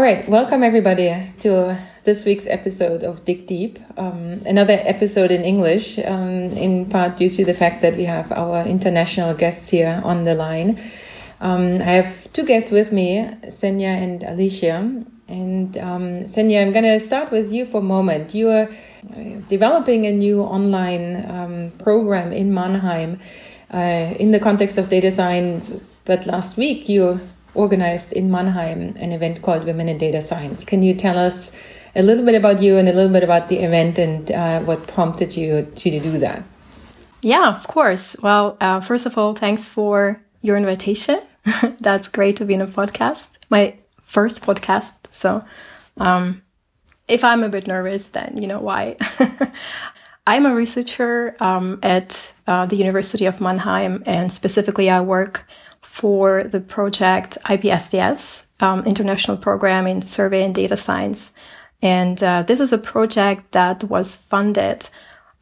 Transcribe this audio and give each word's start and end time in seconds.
All 0.00 0.06
right, 0.06 0.26
welcome 0.30 0.62
everybody 0.62 1.14
to 1.40 1.78
this 2.04 2.24
week's 2.24 2.46
episode 2.46 3.02
of 3.02 3.22
Dig 3.26 3.46
Deep. 3.46 3.78
Um, 3.98 4.40
another 4.46 4.80
episode 4.84 5.30
in 5.30 5.44
English, 5.44 5.98
um, 5.98 6.56
in 6.56 6.88
part 6.88 7.18
due 7.18 7.28
to 7.28 7.44
the 7.44 7.52
fact 7.52 7.82
that 7.82 7.98
we 7.98 8.04
have 8.04 8.32
our 8.32 8.64
international 8.64 9.34
guests 9.34 9.68
here 9.68 10.00
on 10.02 10.24
the 10.24 10.34
line. 10.34 10.80
Um, 11.42 11.82
I 11.82 12.00
have 12.00 12.32
two 12.32 12.46
guests 12.46 12.70
with 12.70 12.92
me, 12.92 13.28
Svenja 13.48 13.92
and 13.92 14.22
Alicia. 14.22 15.04
And 15.28 15.76
um, 15.76 16.24
Svenja, 16.24 16.62
I'm 16.62 16.72
going 16.72 16.84
to 16.84 16.98
start 16.98 17.30
with 17.30 17.52
you 17.52 17.66
for 17.66 17.80
a 17.80 17.84
moment. 17.84 18.34
You 18.34 18.48
are 18.48 18.70
uh, 18.70 19.22
developing 19.48 20.06
a 20.06 20.12
new 20.12 20.40
online 20.40 21.30
um, 21.30 21.72
program 21.72 22.32
in 22.32 22.54
Mannheim 22.54 23.20
uh, 23.74 24.14
in 24.18 24.30
the 24.30 24.40
context 24.40 24.78
of 24.78 24.88
data 24.88 25.10
science, 25.10 25.74
but 26.06 26.26
last 26.26 26.56
week 26.56 26.88
you 26.88 27.20
organized 27.54 28.12
in 28.12 28.30
Mannheim 28.30 28.96
an 28.96 29.12
event 29.12 29.42
called 29.42 29.64
Women 29.64 29.88
in 29.88 29.98
Data 29.98 30.20
Science. 30.20 30.64
Can 30.64 30.82
you 30.82 30.94
tell 30.94 31.18
us 31.18 31.52
a 31.96 32.02
little 32.02 32.24
bit 32.24 32.34
about 32.34 32.62
you 32.62 32.76
and 32.76 32.88
a 32.88 32.92
little 32.92 33.12
bit 33.12 33.24
about 33.24 33.48
the 33.48 33.58
event 33.58 33.98
and 33.98 34.30
uh, 34.30 34.60
what 34.60 34.86
prompted 34.86 35.36
you 35.36 35.66
to 35.74 36.00
do 36.00 36.18
that? 36.18 36.42
Yeah, 37.22 37.48
of 37.48 37.66
course. 37.66 38.16
Well, 38.22 38.56
uh, 38.60 38.80
first 38.80 39.06
of 39.06 39.18
all, 39.18 39.34
thanks 39.34 39.68
for 39.68 40.22
your 40.42 40.56
invitation. 40.56 41.20
That's 41.80 42.08
great 42.08 42.36
to 42.36 42.44
be 42.44 42.54
in 42.54 42.62
a 42.62 42.66
podcast, 42.66 43.38
my 43.50 43.76
first 44.02 44.42
podcast. 44.42 44.94
So, 45.10 45.44
um, 45.98 46.42
if 47.08 47.24
I'm 47.24 47.42
a 47.42 47.48
bit 47.48 47.66
nervous, 47.66 48.08
then 48.08 48.38
you 48.40 48.46
know 48.46 48.60
why. 48.60 48.96
I'm 50.26 50.46
a 50.46 50.54
researcher 50.54 51.34
um, 51.40 51.80
at 51.82 52.32
uh, 52.46 52.66
the 52.66 52.76
University 52.76 53.26
of 53.26 53.40
Mannheim, 53.40 54.02
and 54.06 54.32
specifically, 54.32 54.88
I 54.88 55.00
work 55.00 55.46
for 55.90 56.44
the 56.44 56.60
project 56.60 57.36
IPSDS, 57.46 58.44
um, 58.60 58.84
International 58.84 59.36
Program 59.36 59.88
in 59.88 60.00
Survey 60.02 60.44
and 60.44 60.54
Data 60.54 60.76
Science. 60.76 61.32
And 61.82 62.22
uh, 62.22 62.44
this 62.44 62.60
is 62.60 62.72
a 62.72 62.78
project 62.78 63.50
that 63.52 63.82
was 63.82 64.14
funded 64.14 64.88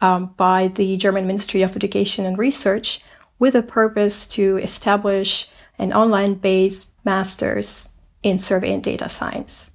um, 0.01 0.33
by 0.39 0.69
the 0.69 0.97
German 0.97 1.27
Ministry 1.27 1.61
of 1.61 1.77
Education 1.77 2.25
and 2.25 2.39
Research 2.39 3.01
with 3.39 3.55
a 3.55 3.63
purpose 3.63 4.27
to 4.29 4.57
establish 4.57 5.51
an 5.79 5.93
online 5.93 6.33
based 6.33 6.89
master's 7.05 7.91
in 8.23 8.39
survey 8.39 8.73
and 8.73 8.83
data 8.83 9.11
science. 9.11 9.71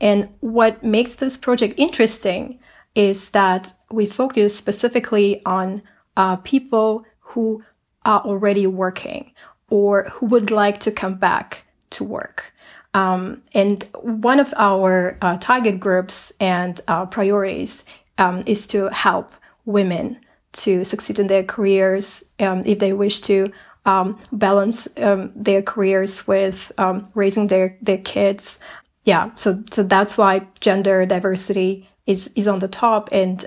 And 0.00 0.28
what 0.40 0.82
makes 0.82 1.14
this 1.14 1.36
project 1.36 1.74
interesting 1.78 2.58
is 2.96 3.30
that 3.30 3.72
we 3.92 4.06
focus 4.06 4.56
specifically 4.56 5.40
on 5.46 5.82
uh, 6.16 6.34
people 6.36 7.06
who 7.20 7.62
are 8.04 8.22
already 8.22 8.66
working 8.66 9.32
or 9.70 10.04
who 10.10 10.26
would 10.26 10.50
like 10.50 10.80
to 10.80 10.90
come 10.90 11.14
back 11.14 11.64
to 11.90 12.04
work. 12.04 12.52
Um, 12.92 13.42
and 13.54 13.88
one 14.02 14.40
of 14.40 14.52
our 14.56 15.16
uh, 15.22 15.36
target 15.38 15.78
groups 15.78 16.32
and 16.40 16.80
uh, 16.88 17.06
priorities 17.06 17.84
um, 18.18 18.42
is 18.46 18.66
to 18.68 18.88
help 18.88 19.32
women 19.64 20.18
to 20.52 20.82
succeed 20.82 21.18
in 21.20 21.28
their 21.28 21.44
careers 21.44 22.24
um, 22.40 22.62
if 22.66 22.80
they 22.80 22.92
wish 22.92 23.20
to 23.22 23.52
um, 23.86 24.18
balance 24.32 24.88
um, 24.98 25.32
their 25.36 25.62
careers 25.62 26.26
with 26.26 26.72
um, 26.78 27.08
raising 27.14 27.46
their, 27.46 27.78
their 27.80 27.98
kids. 27.98 28.58
Yeah, 29.04 29.30
so 29.36 29.62
so 29.70 29.82
that's 29.82 30.18
why 30.18 30.46
gender 30.60 31.06
diversity 31.06 31.88
is 32.06 32.30
is 32.36 32.46
on 32.46 32.58
the 32.58 32.68
top. 32.68 33.08
And 33.12 33.42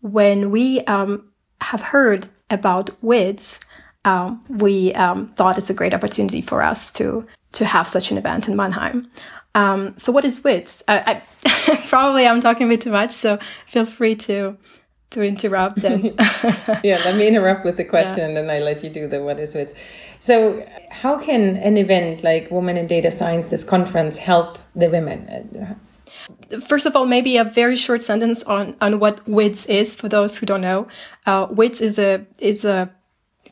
when 0.00 0.50
we 0.52 0.84
have 0.86 1.82
heard 1.82 2.28
about 2.50 2.90
WIDS, 3.02 3.58
um, 4.04 4.44
we 4.48 4.92
um, 4.94 5.28
thought 5.28 5.58
it's 5.58 5.70
a 5.70 5.74
great 5.74 5.94
opportunity 5.94 6.40
for 6.40 6.62
us 6.62 6.92
to 6.94 7.26
to 7.52 7.64
have 7.64 7.86
such 7.86 8.10
an 8.10 8.18
event 8.18 8.48
in 8.48 8.56
Mannheim. 8.56 9.08
Um, 9.54 9.96
so, 9.96 10.10
what 10.12 10.24
is 10.24 10.40
WIDS? 10.42 10.82
I, 10.88 11.22
I 11.46 11.76
probably 11.88 12.26
I'm 12.26 12.40
talking 12.40 12.66
a 12.66 12.70
bit 12.70 12.80
too 12.80 12.90
much, 12.90 13.12
so 13.12 13.38
feel 13.66 13.86
free 13.86 14.16
to 14.16 14.56
to 15.10 15.22
interrupt. 15.22 15.82
And 15.84 16.04
yeah, 16.82 17.00
let 17.04 17.16
me 17.16 17.26
interrupt 17.28 17.64
with 17.64 17.76
the 17.76 17.84
question, 17.84 18.32
yeah. 18.32 18.40
and 18.40 18.50
I 18.50 18.58
let 18.58 18.82
you 18.82 18.90
do 18.90 19.08
the 19.08 19.22
what 19.22 19.38
is 19.38 19.54
WIDS. 19.54 19.74
So, 20.20 20.66
how 20.90 21.18
can 21.18 21.56
an 21.56 21.76
event 21.76 22.24
like 22.24 22.50
Women 22.50 22.76
in 22.76 22.86
Data 22.86 23.10
Science, 23.10 23.48
this 23.48 23.64
conference, 23.64 24.18
help 24.18 24.58
the 24.74 24.90
women? 24.90 25.76
First 26.66 26.86
of 26.86 26.94
all, 26.96 27.06
maybe 27.06 27.36
a 27.36 27.44
very 27.44 27.76
short 27.76 28.02
sentence 28.02 28.42
on, 28.44 28.76
on 28.80 29.00
what 29.00 29.24
WIDS 29.28 29.66
is 29.66 29.96
for 29.96 30.08
those 30.08 30.38
who 30.38 30.46
don't 30.46 30.60
know. 30.60 30.88
Uh, 31.26 31.46
WIDS 31.46 31.80
is 31.80 31.98
a 31.98 32.26
is 32.38 32.64
a 32.64 32.90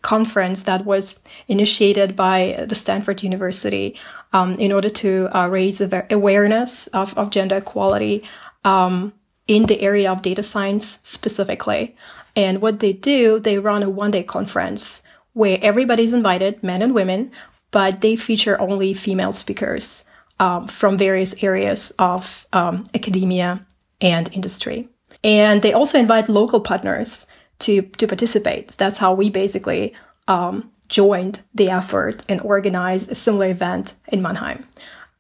conference 0.03 0.65
that 0.65 0.85
was 0.85 1.21
initiated 1.49 2.15
by 2.15 2.65
the 2.69 2.75
Stanford 2.75 3.23
University 3.23 3.99
um, 4.33 4.55
in 4.55 4.73
order 4.73 4.89
to 4.91 5.29
uh, 5.37 5.47
raise 5.49 5.81
awareness 6.11 6.87
of, 6.89 7.17
of 7.17 7.31
gender 7.31 7.57
equality 7.57 8.23
um, 8.65 9.13
in 9.49 9.67
the 9.67 9.81
area 9.81 10.11
of 10.11 10.23
data 10.23 10.43
science 10.43 10.99
specifically. 11.03 11.97
And 12.35 12.61
what 12.63 12.81
they 12.81 12.93
do, 12.93 13.39
they 13.39 13.59
run 13.59 13.83
a 13.83 13.91
one 13.91 14.11
day 14.11 14.23
conference 14.23 15.03
where 15.35 15.59
everybody's 15.63 16.13
invited, 16.13 16.63
men 16.63 16.83
and 16.83 16.95
women, 16.95 17.31
but 17.71 18.01
they 18.01 18.17
feature 18.17 18.61
only 18.61 18.95
female 18.95 19.33
speakers 19.33 20.05
um, 20.39 20.69
from 20.69 20.99
various 20.99 21.43
areas 21.43 21.93
of 21.99 22.47
um, 22.53 22.85
academia 22.95 23.65
and 24.01 24.33
industry. 24.35 24.89
And 25.25 25.63
they 25.63 25.73
also 25.73 25.99
invite 25.99 26.29
local 26.29 26.61
partners 26.61 27.27
to 27.63 27.83
to 27.83 28.07
participate. 28.07 28.69
That's 28.79 28.99
how 28.99 29.15
we 29.15 29.31
basically 29.31 29.95
um, 30.29 30.71
joined 30.89 31.41
the 31.55 31.71
effort 31.71 32.23
and 32.29 32.41
organized 32.43 33.11
a 33.11 33.15
similar 33.15 33.49
event 33.49 33.95
in 34.09 34.23
Mannheim. 34.23 34.67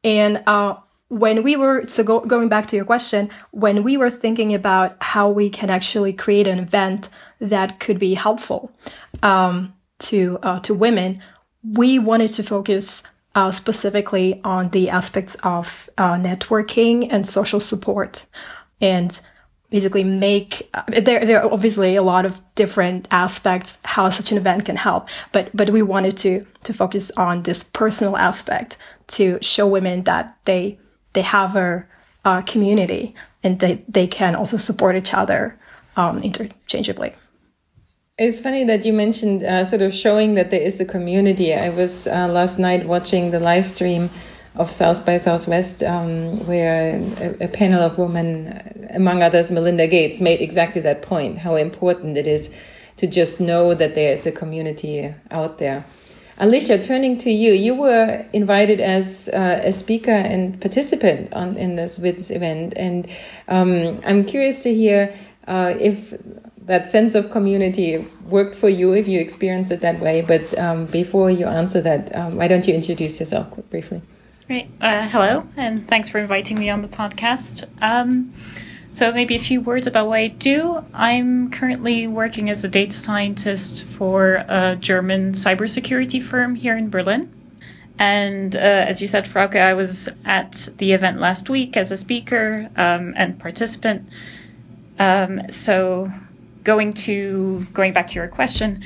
And 0.04 0.42
uh, 0.46 0.76
when 1.08 1.42
we 1.42 1.56
were 1.56 1.86
so 1.88 2.02
go, 2.04 2.20
going 2.20 2.48
back 2.48 2.66
to 2.66 2.76
your 2.76 2.84
question, 2.84 3.30
when 3.50 3.82
we 3.82 3.96
were 3.96 4.10
thinking 4.10 4.54
about 4.54 4.96
how 5.00 5.30
we 5.30 5.50
can 5.50 5.70
actually 5.70 6.12
create 6.12 6.46
an 6.46 6.58
event 6.58 7.08
that 7.40 7.80
could 7.80 7.98
be 7.98 8.14
helpful 8.14 8.70
um, 9.22 9.74
to 9.98 10.38
uh, 10.42 10.60
to 10.60 10.74
women, 10.74 11.20
we 11.62 11.98
wanted 11.98 12.30
to 12.32 12.42
focus 12.42 13.02
uh, 13.34 13.50
specifically 13.50 14.40
on 14.44 14.70
the 14.70 14.90
aspects 14.90 15.36
of 15.42 15.88
uh, 15.98 16.14
networking 16.14 17.08
and 17.10 17.26
social 17.26 17.60
support. 17.60 18.26
And 18.80 19.20
basically 19.72 20.04
make 20.04 20.68
uh, 20.74 20.82
there 20.86 21.24
there 21.24 21.42
are 21.42 21.52
obviously 21.52 21.96
a 21.96 22.02
lot 22.02 22.24
of 22.24 22.38
different 22.54 23.08
aspects 23.10 23.78
how 23.84 24.08
such 24.10 24.30
an 24.30 24.36
event 24.36 24.66
can 24.66 24.76
help 24.76 25.08
but 25.32 25.44
but 25.56 25.70
we 25.70 25.82
wanted 25.82 26.14
to 26.16 26.46
to 26.62 26.72
focus 26.72 27.10
on 27.16 27.42
this 27.42 27.64
personal 27.64 28.14
aspect 28.16 28.76
to 29.06 29.38
show 29.40 29.66
women 29.66 30.04
that 30.04 30.36
they 30.44 30.78
they 31.14 31.22
have 31.22 31.56
a, 31.56 31.84
a 32.24 32.42
community 32.42 33.14
and 33.42 33.58
they 33.60 33.82
they 33.88 34.06
can 34.06 34.36
also 34.36 34.58
support 34.58 34.94
each 34.94 35.14
other 35.14 35.58
um, 35.96 36.18
interchangeably 36.18 37.12
it's 38.18 38.40
funny 38.40 38.62
that 38.64 38.84
you 38.84 38.92
mentioned 38.92 39.42
uh, 39.42 39.64
sort 39.64 39.80
of 39.80 39.94
showing 39.94 40.34
that 40.34 40.50
there 40.50 40.60
is 40.60 40.78
a 40.78 40.84
community. 40.84 41.54
I 41.54 41.70
was 41.70 42.06
uh, 42.06 42.28
last 42.28 42.58
night 42.58 42.86
watching 42.86 43.30
the 43.30 43.40
live 43.40 43.64
stream 43.64 44.10
of 44.54 44.70
South 44.70 45.04
by 45.06 45.16
Southwest, 45.16 45.82
um, 45.82 46.46
where 46.46 46.96
a, 47.18 47.44
a, 47.44 47.48
panel 47.48 47.80
of 47.82 47.96
women, 47.96 48.88
among 48.90 49.22
others, 49.22 49.50
Melinda 49.50 49.86
Gates, 49.86 50.20
made 50.20 50.40
exactly 50.40 50.80
that 50.82 51.02
point 51.02 51.38
how 51.38 51.56
important 51.56 52.16
it 52.16 52.26
is 52.26 52.50
to 52.98 53.06
just 53.06 53.40
know 53.40 53.74
that 53.74 53.94
there 53.94 54.12
is 54.12 54.26
a 54.26 54.32
community 54.32 55.14
out 55.30 55.58
there. 55.58 55.84
Alicia, 56.38 56.82
turning 56.82 57.18
to 57.18 57.30
you, 57.30 57.52
you 57.52 57.74
were 57.74 58.26
invited 58.32 58.80
as 58.80 59.28
uh, 59.32 59.60
a 59.62 59.72
speaker 59.72 60.10
and 60.10 60.60
participant 60.60 61.32
on 61.32 61.56
in 61.56 61.76
this 61.76 61.98
event, 61.98 62.74
and 62.76 63.08
um, 63.48 64.00
I'm 64.04 64.24
curious 64.24 64.62
to 64.64 64.74
hear 64.74 65.14
uh, 65.46 65.74
if 65.78 66.14
that 66.64 66.90
sense 66.90 67.14
of 67.14 67.30
community 67.30 68.06
worked 68.26 68.54
for 68.54 68.68
you, 68.68 68.92
if 68.92 69.08
you 69.08 69.18
experienced 69.18 69.70
it 69.70 69.80
that 69.80 70.00
way. 70.00 70.22
But 70.22 70.56
um, 70.58 70.86
before 70.86 71.30
you 71.30 71.46
answer 71.46 71.80
that, 71.80 72.14
um, 72.14 72.36
why 72.36 72.48
don't 72.48 72.66
you 72.66 72.74
introduce 72.74 73.18
yourself 73.18 73.48
briefly? 73.70 74.02
Great. 74.52 74.68
Uh, 74.82 75.08
hello, 75.08 75.48
and 75.56 75.88
thanks 75.88 76.10
for 76.10 76.18
inviting 76.18 76.58
me 76.58 76.68
on 76.68 76.82
the 76.82 76.88
podcast. 76.88 77.66
Um, 77.80 78.34
so, 78.90 79.10
maybe 79.10 79.34
a 79.34 79.38
few 79.38 79.62
words 79.62 79.86
about 79.86 80.08
what 80.08 80.18
I 80.18 80.26
do. 80.26 80.84
I'm 80.92 81.50
currently 81.50 82.06
working 82.06 82.50
as 82.50 82.62
a 82.62 82.68
data 82.68 82.98
scientist 82.98 83.84
for 83.84 84.44
a 84.48 84.76
German 84.78 85.32
cybersecurity 85.32 86.22
firm 86.22 86.54
here 86.54 86.76
in 86.76 86.90
Berlin. 86.90 87.32
And 87.98 88.54
uh, 88.54 88.58
as 88.58 89.00
you 89.00 89.08
said, 89.08 89.24
Frauke, 89.24 89.58
I 89.58 89.72
was 89.72 90.10
at 90.26 90.68
the 90.76 90.92
event 90.92 91.18
last 91.18 91.48
week 91.48 91.78
as 91.78 91.90
a 91.90 91.96
speaker 91.96 92.68
um, 92.76 93.14
and 93.16 93.38
participant. 93.38 94.06
Um, 94.98 95.50
so, 95.50 96.10
going 96.62 96.92
to 97.08 97.66
going 97.72 97.94
back 97.94 98.08
to 98.08 98.16
your 98.16 98.28
question, 98.28 98.84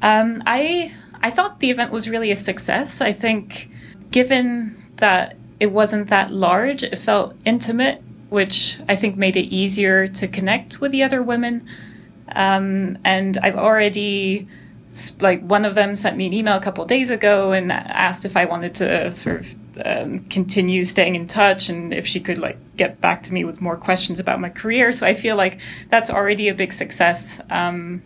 um, 0.00 0.42
I 0.46 0.94
I 1.20 1.28
thought 1.28 1.60
the 1.60 1.70
event 1.70 1.92
was 1.92 2.08
really 2.08 2.30
a 2.30 2.36
success. 2.36 3.02
I 3.02 3.12
think, 3.12 3.68
given 4.10 4.80
that 4.96 5.36
it 5.60 5.68
wasn't 5.68 6.10
that 6.10 6.32
large. 6.32 6.82
It 6.82 6.98
felt 6.98 7.34
intimate, 7.44 8.02
which 8.28 8.80
I 8.88 8.96
think 8.96 9.16
made 9.16 9.36
it 9.36 9.46
easier 9.46 10.06
to 10.06 10.28
connect 10.28 10.80
with 10.80 10.92
the 10.92 11.02
other 11.02 11.22
women. 11.22 11.66
Um, 12.34 12.98
and 13.04 13.38
I've 13.38 13.56
already 13.56 14.48
like 15.20 15.42
one 15.42 15.64
of 15.64 15.74
them 15.74 15.96
sent 15.96 16.16
me 16.16 16.26
an 16.26 16.32
email 16.32 16.56
a 16.56 16.60
couple 16.60 16.84
days 16.84 17.10
ago 17.10 17.50
and 17.50 17.72
asked 17.72 18.24
if 18.24 18.36
I 18.36 18.44
wanted 18.44 18.76
to 18.76 19.12
sort 19.12 19.40
of 19.40 19.56
um, 19.84 20.18
continue 20.30 20.84
staying 20.84 21.16
in 21.16 21.26
touch 21.26 21.68
and 21.68 21.92
if 21.92 22.06
she 22.06 22.20
could 22.20 22.38
like 22.38 22.58
get 22.76 23.00
back 23.00 23.24
to 23.24 23.32
me 23.32 23.44
with 23.44 23.60
more 23.60 23.76
questions 23.76 24.20
about 24.20 24.40
my 24.40 24.50
career. 24.50 24.92
So 24.92 25.04
I 25.06 25.14
feel 25.14 25.36
like 25.36 25.60
that's 25.90 26.10
already 26.10 26.48
a 26.48 26.54
big 26.54 26.72
success. 26.72 27.40
Um, 27.50 28.02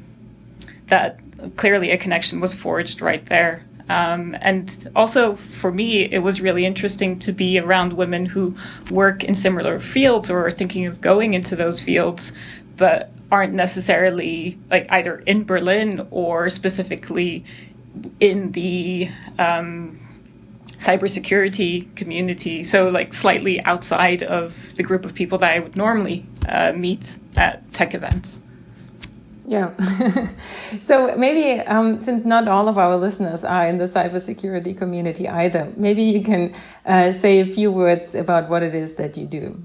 that 0.86 1.20
clearly 1.56 1.90
a 1.90 1.98
connection 1.98 2.40
was 2.40 2.54
forged 2.54 3.00
right 3.00 3.24
there. 3.26 3.64
Um, 3.88 4.36
and 4.40 4.90
also 4.94 5.36
for 5.36 5.72
me, 5.72 6.04
it 6.04 6.18
was 6.18 6.40
really 6.40 6.66
interesting 6.66 7.18
to 7.20 7.32
be 7.32 7.58
around 7.58 7.94
women 7.94 8.26
who 8.26 8.54
work 8.90 9.24
in 9.24 9.34
similar 9.34 9.80
fields 9.80 10.30
or 10.30 10.46
are 10.46 10.50
thinking 10.50 10.86
of 10.86 11.00
going 11.00 11.34
into 11.34 11.56
those 11.56 11.80
fields, 11.80 12.32
but 12.76 13.10
aren't 13.30 13.54
necessarily 13.54 14.58
like 14.70 14.86
either 14.90 15.18
in 15.20 15.44
Berlin 15.44 16.06
or 16.10 16.50
specifically 16.50 17.44
in 18.20 18.52
the 18.52 19.08
um, 19.38 19.98
cybersecurity 20.78 21.94
community. 21.96 22.62
So, 22.64 22.88
like, 22.88 23.12
slightly 23.12 23.60
outside 23.62 24.22
of 24.22 24.74
the 24.76 24.82
group 24.82 25.04
of 25.04 25.14
people 25.14 25.38
that 25.38 25.52
I 25.52 25.58
would 25.58 25.76
normally 25.76 26.24
uh, 26.48 26.72
meet 26.72 27.18
at 27.36 27.72
tech 27.72 27.94
events. 27.94 28.42
Yeah. 29.48 29.72
so 30.80 31.16
maybe 31.16 31.60
um, 31.62 31.98
since 31.98 32.26
not 32.26 32.48
all 32.48 32.68
of 32.68 32.76
our 32.76 32.96
listeners 32.96 33.44
are 33.44 33.66
in 33.66 33.78
the 33.78 33.84
cybersecurity 33.84 34.76
community 34.76 35.26
either, 35.26 35.72
maybe 35.74 36.02
you 36.02 36.22
can 36.22 36.54
uh, 36.84 37.12
say 37.12 37.40
a 37.40 37.46
few 37.46 37.72
words 37.72 38.14
about 38.14 38.50
what 38.50 38.62
it 38.62 38.74
is 38.74 38.96
that 38.96 39.16
you 39.16 39.26
do. 39.26 39.58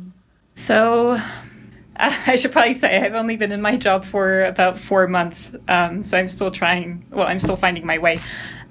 So 0.56 1.20
I 1.98 2.38
should 2.38 2.54
probably 2.54 2.76
say 2.76 2.98
I've 2.98 3.14
only 3.14 3.36
been 3.36 3.52
in 3.52 3.62
my 3.62 3.76
job 3.76 4.06
for 4.06 4.46
about 4.46 4.80
four 4.80 5.06
months, 5.08 5.54
um, 5.68 6.04
so 6.04 6.18
I'm 6.18 6.30
still 6.30 6.50
trying. 6.50 7.06
Well, 7.12 7.28
I'm 7.28 7.42
still 7.42 7.58
finding 7.58 7.86
my 7.86 7.98
way. 7.98 8.16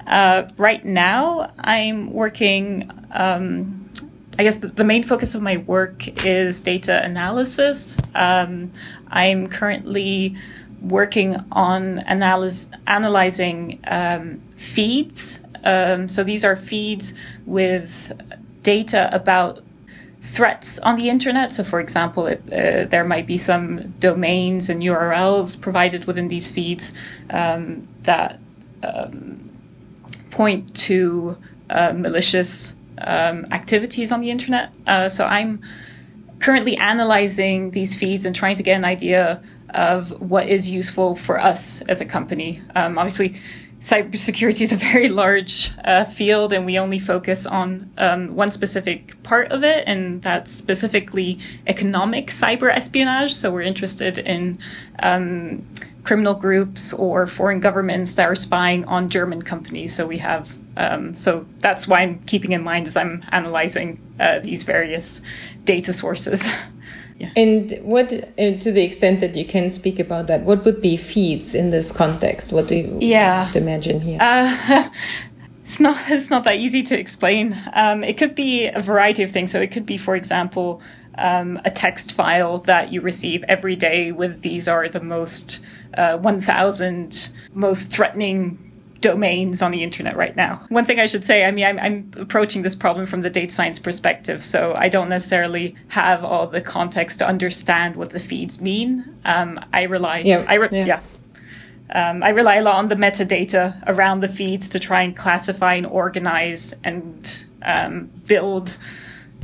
Uh, 0.06 0.44
right 0.56 0.82
now, 0.82 1.53
I'm 1.58 2.11
working. 2.12 2.91
Um, 3.12 3.91
I 4.38 4.44
guess 4.44 4.56
the, 4.56 4.69
the, 4.69 4.85
main 4.85 5.03
focus 5.03 5.35
of 5.35 5.43
my 5.43 5.58
work 5.58 6.25
is 6.25 6.62
data 6.62 7.05
analysis. 7.05 7.99
Um, 8.15 8.73
I'm 9.08 9.47
currently 9.49 10.37
working 10.82 11.37
on 11.52 12.00
analyze, 12.00 12.69
analyzing 12.87 13.81
um, 13.87 14.43
feeds. 14.56 15.40
Um, 15.64 16.08
so 16.08 16.25
these 16.25 16.44
are 16.44 16.56
feeds 16.56 17.14
with 17.46 18.12
data 18.62 19.08
about 19.12 19.62
threats 20.23 20.79
on 20.81 20.96
the 20.96 21.08
internet. 21.08 21.52
So, 21.52 21.64
for 21.64 21.81
example, 21.81 22.26
it, 22.26 22.43
uh, 22.52 22.88
there 22.88 23.05
might 23.05 23.26
be 23.26 23.37
some 23.37 23.90
domains 23.99 24.69
and 24.69 24.82
URLs 24.82 25.61
provided 25.61 26.05
within 26.05 26.29
these 26.29 26.49
feeds 26.49 26.93
um, 27.31 27.87
that 28.02 28.38
um, 28.82 29.50
point 30.31 30.75
to 30.76 31.37
uh, 31.70 31.93
malicious 31.93 32.75
um, 32.99 33.46
activities 33.50 34.12
on 34.12 34.20
the 34.20 34.31
internet. 34.31 34.73
Uh, 34.87 35.08
so, 35.08 35.25
I'm 35.26 35.61
currently 36.38 36.76
analyzing 36.76 37.70
these 37.70 37.94
feeds 37.94 38.25
and 38.25 38.34
trying 38.34 38.56
to 38.56 38.62
get 38.62 38.76
an 38.76 38.84
idea 38.84 39.43
of 39.75 40.11
what 40.21 40.49
is 40.49 40.69
useful 40.69 41.15
for 41.15 41.41
us 41.41 41.81
as 41.83 42.01
a 42.01 42.05
company. 42.05 42.61
Um, 42.75 42.99
obviously, 42.99 43.41
cybersecurity 43.81 44.61
is 44.63 44.73
a 44.73 44.77
very 44.77 45.09
large 45.09 45.73
uh, 45.85 46.05
field, 46.05 46.53
and 46.53 46.65
we 46.65 46.79
only 46.79 46.99
focus 46.99 47.47
on 47.47 47.91
um, 47.99 48.35
one 48.35 48.51
specific 48.51 49.21
part 49.23 49.51
of 49.51 49.65
it, 49.65 49.85
and 49.87 50.23
that's 50.23 50.53
specifically 50.53 51.39
economic 51.67 52.29
cyber 52.29 52.75
espionage. 52.75 53.35
So 53.35 53.51
we're 53.51 53.63
interested 53.63 54.19
in 54.19 54.59
um, 55.01 55.67
criminal 56.05 56.35
groups 56.35 56.93
or 56.93 57.27
foreign 57.27 57.61
governments 57.61 58.15
that 58.15 58.25
are 58.25 58.35
spying 58.35 58.85
on 58.85 59.09
German 59.09 59.43
companies. 59.43 59.95
So 59.95 60.07
we 60.07 60.19
have 60.19 60.57
um, 60.77 61.15
so 61.15 61.45
that's 61.59 61.87
why 61.87 62.01
I'm 62.01 62.21
keeping 62.21 62.53
in 62.53 62.63
mind 62.63 62.87
as 62.87 62.97
I'm 62.97 63.23
analyzing 63.31 64.01
uh, 64.19 64.39
these 64.41 64.63
various 64.63 65.21
data 65.65 65.93
sources. 65.93 66.47
Yeah. 67.23 67.31
And 67.37 67.79
what, 67.83 68.13
uh, 68.13 68.59
to 68.59 68.73
the 68.73 68.83
extent 68.83 69.21
that 69.21 69.37
you 69.37 69.45
can 69.45 69.71
speak 69.71 70.01
about 70.01 70.27
that, 70.27 70.43
what 70.43 70.65
would 70.65 70.83
be 70.83 70.97
feeds 70.97 71.55
in 71.55 71.71
this 71.71 71.93
context? 71.93 72.53
What 72.53 72.67
do 72.67 72.75
you 72.75 72.99
yeah. 73.01 73.45
have 73.45 73.53
to 73.53 73.61
imagine 73.61 74.01
here? 74.01 74.19
Uh, 74.21 74.89
it's 75.65 75.79
not 75.79 75.97
it's 76.11 76.31
not 76.31 76.43
that 76.45 76.57
easy 76.57 76.83
to 76.83 76.99
explain. 76.99 77.57
Um, 77.75 78.03
it 78.03 78.19
could 78.19 78.35
be 78.35 78.67
a 78.67 78.81
variety 78.81 79.23
of 79.23 79.31
things. 79.31 79.53
So 79.53 79.61
it 79.61 79.71
could 79.71 79.87
be, 79.87 79.99
for 79.99 80.17
example, 80.17 80.83
um, 81.17 81.61
a 81.65 81.71
text 81.71 82.13
file 82.13 82.59
that 82.59 82.93
you 82.93 83.01
receive 83.01 83.45
every 83.47 83.77
day 83.77 84.11
with 84.11 84.43
these 84.43 84.67
are 84.67 84.89
the 84.89 85.01
most 85.01 85.61
uh, 85.97 86.17
1,000 86.17 87.31
most 87.55 87.93
threatening 87.93 88.72
domains 89.03 89.61
on 89.61 89.71
the 89.71 89.83
internet 89.83 90.17
right 90.17 90.35
now. 90.35 90.65
One 90.71 90.87
thing 90.87 90.99
I 90.99 91.07
should 91.07 91.25
say, 91.25 91.45
I 91.45 91.51
mean, 91.51 91.67
I'm, 91.67 91.79
I'm, 91.79 92.13
approaching 92.17 92.63
this 92.63 92.75
problem 92.75 93.05
from 93.05 93.21
the 93.21 93.29
data 93.29 93.53
science 93.53 93.79
perspective, 93.79 94.43
so 94.43 94.75
I 94.75 94.89
don't 94.89 95.11
necessarily 95.11 95.75
have 95.89 96.25
all 96.25 96.47
the 96.47 96.61
context 96.61 97.19
to 97.19 97.27
understand 97.27 97.97
what 97.97 98.11
the 98.11 98.19
feeds 98.19 98.63
mean. 98.63 99.05
Um, 99.25 99.61
I 99.73 99.83
rely, 99.83 100.21
yeah, 100.21 100.45
I 100.49 100.55
re- 100.55 100.69
yeah. 100.73 100.87
yeah. 100.87 101.01
Um, 101.95 102.23
I 102.23 102.31
rely 102.31 102.57
a 102.57 102.63
lot 102.63 102.77
on 102.77 102.89
the 102.89 102.95
metadata 102.95 103.83
around 103.87 104.21
the 104.21 104.29
feeds 104.29 104.71
to 104.71 104.79
try 104.79 105.03
and 105.03 105.15
classify 105.15 105.75
and 105.75 105.87
organize 105.87 106.75
and 106.85 107.45
um, 107.63 108.11
build 108.27 108.79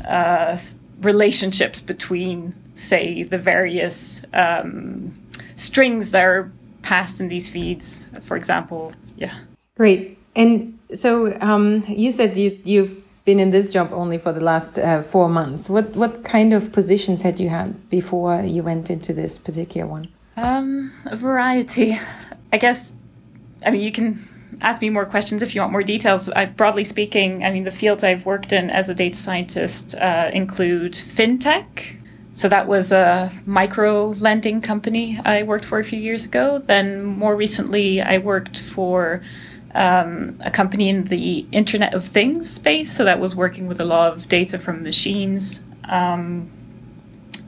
uh, 0.06 0.56
relationships 1.02 1.82
between, 1.82 2.54
say, 2.74 3.22
the 3.22 3.38
various 3.38 4.24
um, 4.32 5.12
strings 5.56 6.12
that 6.12 6.22
are 6.22 6.50
passed 6.82 7.20
in 7.20 7.28
these 7.28 7.48
feeds. 7.48 8.06
For 8.22 8.36
example, 8.36 8.94
yeah. 9.16 9.34
Great. 9.78 10.18
And 10.36 10.78
so 10.92 11.38
um, 11.40 11.84
you 11.88 12.10
said 12.10 12.36
you, 12.36 12.58
you've 12.64 13.04
been 13.24 13.38
in 13.38 13.50
this 13.50 13.68
job 13.68 13.90
only 13.92 14.18
for 14.18 14.32
the 14.32 14.40
last 14.40 14.78
uh, 14.78 15.02
four 15.02 15.28
months. 15.28 15.70
What 15.70 15.94
what 15.94 16.24
kind 16.24 16.52
of 16.52 16.72
positions 16.72 17.22
had 17.22 17.38
you 17.38 17.48
had 17.48 17.88
before 17.88 18.42
you 18.42 18.62
went 18.62 18.90
into 18.90 19.12
this 19.12 19.38
particular 19.38 19.86
one? 19.86 20.08
Um, 20.36 20.92
a 21.06 21.16
variety. 21.16 21.98
I 22.52 22.58
guess. 22.58 22.92
I 23.64 23.70
mean, 23.70 23.82
you 23.82 23.92
can 23.92 24.28
ask 24.60 24.80
me 24.80 24.90
more 24.90 25.04
questions 25.04 25.42
if 25.42 25.54
you 25.54 25.60
want 25.60 25.72
more 25.72 25.82
details. 25.82 26.28
I, 26.30 26.46
broadly 26.46 26.84
speaking, 26.84 27.44
I 27.44 27.50
mean, 27.50 27.64
the 27.64 27.70
fields 27.70 28.02
I've 28.02 28.24
worked 28.26 28.52
in 28.52 28.70
as 28.70 28.88
a 28.88 28.94
data 28.94 29.16
scientist 29.16 29.94
uh, 29.94 30.30
include 30.32 30.94
fintech. 30.94 31.96
So 32.32 32.48
that 32.48 32.68
was 32.68 32.92
a 32.92 33.32
micro 33.46 34.10
lending 34.10 34.60
company 34.60 35.20
I 35.24 35.42
worked 35.42 35.64
for 35.64 35.80
a 35.80 35.84
few 35.84 35.98
years 35.98 36.24
ago. 36.24 36.62
Then 36.64 37.04
more 37.04 37.36
recently, 37.36 38.00
I 38.00 38.18
worked 38.18 38.60
for 38.60 39.22
um, 39.74 40.40
a 40.44 40.50
company 40.50 40.88
in 40.88 41.04
the 41.04 41.46
Internet 41.52 41.94
of 41.94 42.04
Things 42.04 42.48
space. 42.48 42.96
So 42.96 43.04
that 43.04 43.20
was 43.20 43.36
working 43.36 43.66
with 43.66 43.80
a 43.80 43.84
lot 43.84 44.12
of 44.12 44.28
data 44.28 44.58
from 44.58 44.82
machines. 44.82 45.62
Um, 45.84 46.50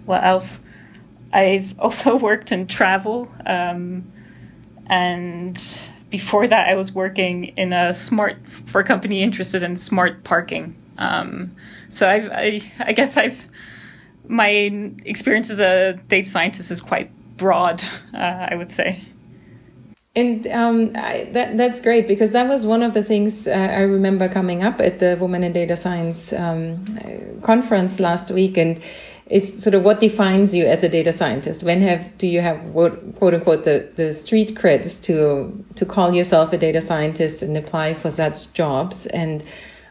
what 0.04 0.24
else? 0.24 0.60
I've 1.32 1.74
also 1.78 2.16
worked 2.16 2.52
in 2.52 2.66
travel. 2.66 3.32
Um, 3.46 4.12
and 4.86 5.80
before 6.10 6.48
that, 6.48 6.68
I 6.68 6.74
was 6.74 6.92
working 6.92 7.44
in 7.56 7.72
a 7.72 7.94
smart, 7.94 8.48
for 8.48 8.80
a 8.80 8.84
company 8.84 9.22
interested 9.22 9.62
in 9.62 9.76
smart 9.76 10.24
parking. 10.24 10.74
Um, 10.98 11.54
so 11.88 12.08
I've, 12.08 12.28
I, 12.30 12.62
I 12.80 12.92
guess 12.92 13.16
I've, 13.16 13.48
my 14.26 14.48
experience 15.04 15.50
as 15.50 15.60
a 15.60 15.94
data 16.08 16.28
scientist 16.28 16.70
is 16.70 16.80
quite 16.80 17.10
broad, 17.36 17.82
uh, 18.12 18.48
I 18.50 18.54
would 18.54 18.70
say. 18.70 19.04
And 20.16 20.44
um, 20.48 20.90
I, 20.96 21.28
that 21.32 21.56
that's 21.56 21.80
great 21.80 22.08
because 22.08 22.32
that 22.32 22.48
was 22.48 22.66
one 22.66 22.82
of 22.82 22.94
the 22.94 23.02
things 23.02 23.46
uh, 23.46 23.52
I 23.52 23.82
remember 23.82 24.28
coming 24.28 24.64
up 24.64 24.80
at 24.80 24.98
the 24.98 25.16
Women 25.20 25.44
in 25.44 25.52
Data 25.52 25.76
Science 25.76 26.32
um, 26.32 26.84
conference 27.42 28.00
last 28.00 28.28
week, 28.32 28.56
and 28.56 28.80
it's 29.26 29.62
sort 29.62 29.74
of 29.74 29.84
what 29.84 30.00
defines 30.00 30.52
you 30.52 30.66
as 30.66 30.82
a 30.82 30.88
data 30.88 31.12
scientist. 31.12 31.62
When 31.62 31.80
have 31.82 32.18
do 32.18 32.26
you 32.26 32.40
have 32.40 32.60
quote 32.72 33.34
unquote 33.34 33.62
the, 33.62 33.88
the 33.94 34.12
street 34.12 34.56
creds 34.56 35.00
to 35.02 35.64
to 35.76 35.86
call 35.86 36.12
yourself 36.12 36.52
a 36.52 36.58
data 36.58 36.80
scientist 36.80 37.40
and 37.40 37.56
apply 37.56 37.94
for 37.94 38.10
such 38.10 38.52
jobs? 38.52 39.06
And 39.06 39.44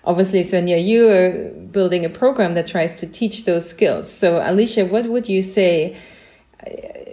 obviously, 0.03 0.43
Svenja, 0.43 0.85
you're 0.85 1.49
building 1.71 2.03
a 2.03 2.09
program 2.09 2.55
that 2.55 2.67
tries 2.67 2.93
to 2.97 3.07
teach 3.07 3.45
those 3.45 3.69
skills. 3.69 4.11
So, 4.11 4.43
Alicia, 4.45 4.85
what 4.85 5.05
would 5.05 5.29
you 5.29 5.41
say? 5.41 5.95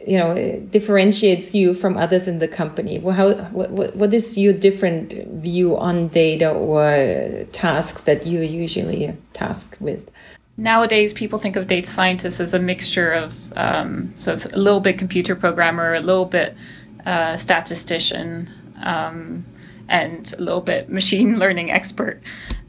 You 0.07 0.19
know 0.19 0.61
differentiates 0.71 1.55
you 1.55 1.75
from 1.75 1.97
others 1.97 2.29
in 2.29 2.39
the 2.39 2.49
company? 2.49 2.99
How 3.01 3.35
what, 3.35 3.97
what 3.97 4.15
is 4.15 4.39
your 4.39 4.53
different 4.53 5.13
view 5.43 5.77
on 5.77 6.09
data 6.09 6.51
or 6.51 7.45
tasks 7.53 8.03
that 8.03 8.27
you 8.27 8.41
usually 8.41 9.17
tasked 9.33 9.81
with? 9.81 10.09
Nowadays 10.57 11.13
people 11.13 11.39
think 11.39 11.57
of 11.57 11.67
data 11.67 11.89
scientists 11.89 12.41
as 12.41 12.55
a 12.55 12.59
mixture 12.59 13.13
of 13.13 13.35
um, 13.57 14.15
so 14.17 14.33
it's 14.33 14.47
a 14.47 14.57
little 14.57 14.81
bit 14.81 14.99
computer 14.99 15.35
programmer 15.35 15.95
a 15.95 16.01
little 16.01 16.25
bit 16.25 16.57
uh, 17.05 17.37
statistician 17.37 18.49
um, 18.83 19.45
and 19.89 20.33
a 20.39 20.43
little 20.43 20.61
bit 20.61 20.89
machine 20.89 21.39
learning 21.43 21.71
expert. 21.71 22.23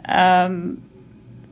Um, 0.06 0.82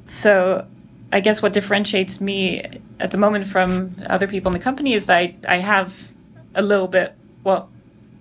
so 0.08 0.68
I 1.12 1.20
guess 1.20 1.42
what 1.42 1.54
differentiates 1.54 2.20
me 2.20 2.64
at 3.00 3.12
the 3.12 3.18
moment 3.18 3.48
from 3.48 3.96
other 4.08 4.28
people 4.28 4.52
in 4.52 4.58
the 4.58 4.64
company 4.64 4.94
is 4.94 5.10
I 5.10 5.36
I 5.48 5.58
have 5.58 6.12
a 6.56 6.62
little 6.62 6.88
bit 6.88 7.16
well 7.44 7.70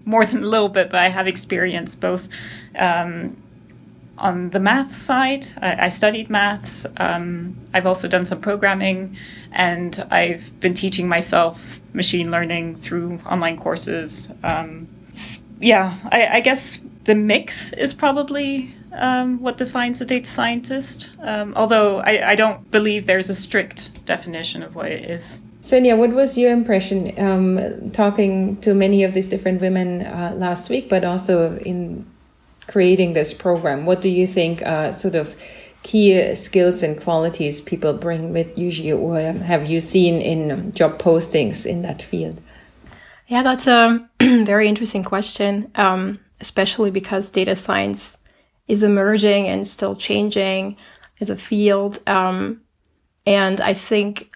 more 0.04 0.26
than 0.30 0.44
a 0.44 0.46
little 0.46 0.68
bit, 0.68 0.90
but 0.90 1.00
I 1.00 1.08
have 1.08 1.26
experience 1.26 1.94
both 1.94 2.28
um, 2.78 3.36
on 4.18 4.50
the 4.50 4.60
math 4.60 4.96
side. 4.96 5.46
I, 5.60 5.86
I 5.86 5.88
studied 5.88 6.30
maths. 6.30 6.86
Um, 6.96 7.56
I've 7.72 7.86
also 7.86 8.08
done 8.08 8.26
some 8.26 8.40
programming, 8.40 9.16
and 9.52 10.06
I've 10.10 10.58
been 10.60 10.74
teaching 10.74 11.08
myself 11.08 11.80
machine 11.92 12.30
learning 12.30 12.76
through 12.76 13.18
online 13.26 13.58
courses. 13.58 14.28
Um, 14.42 14.88
yeah, 15.60 15.98
I, 16.10 16.26
I, 16.26 16.40
guess 16.40 16.80
the 17.04 17.14
mix 17.14 17.73
is 17.73 17.92
probably 17.94 18.75
um, 18.92 19.40
what 19.40 19.56
defines 19.56 20.00
a 20.00 20.04
data 20.04 20.26
scientist. 20.26 21.11
Um, 21.20 21.52
although 21.56 21.99
I, 21.99 22.30
I, 22.30 22.34
don't 22.34 22.70
believe 22.70 23.06
there's 23.06 23.28
a 23.28 23.34
strict 23.34 24.04
definition 24.06 24.62
of 24.62 24.75
what 24.75 24.90
it 24.90 25.11
is. 25.11 25.40
Svenja, 25.61 25.96
what 25.96 26.11
was 26.11 26.37
your 26.38 26.52
impression 26.52 27.18
um, 27.18 27.90
talking 27.90 28.56
to 28.58 28.75
many 28.75 29.02
of 29.02 29.14
these 29.14 29.28
different 29.28 29.61
women 29.61 30.02
uh, 30.02 30.34
last 30.37 30.68
week, 30.68 30.88
but 30.88 31.04
also 31.04 31.56
in 31.58 32.06
creating 32.66 33.14
this 33.14 33.32
program? 33.32 33.87
What 33.87 34.00
do 34.00 34.08
you 34.08 34.26
think 34.26 34.62
are 34.62 34.92
sort 34.92 35.14
of 35.14 35.34
key 35.82 36.34
skills 36.34 36.82
and 36.82 37.00
qualities 37.00 37.61
people 37.61 37.92
bring 37.92 38.32
with 38.32 38.56
usually, 38.58 38.92
or 38.92 39.18
have 39.20 39.68
you 39.68 39.80
seen 39.80 40.20
in 40.20 40.73
job 40.73 40.99
postings 40.99 41.64
in 41.64 41.82
that 41.82 42.02
field? 42.02 42.40
Yeah, 43.28 43.42
that's 43.42 43.66
a 43.66 44.06
very 44.20 44.68
interesting 44.68 45.04
question, 45.04 45.70
um, 45.76 46.20
especially 46.40 46.90
because 46.90 47.30
data 47.30 47.56
science 47.56 48.18
is 48.66 48.82
emerging 48.82 49.46
and 49.48 49.66
still 49.66 49.94
changing 49.94 50.76
as 51.20 51.30
a 51.30 51.36
field. 51.36 51.98
Um, 52.08 52.60
and 53.26 53.60
I 53.60 53.74
think 53.74 54.34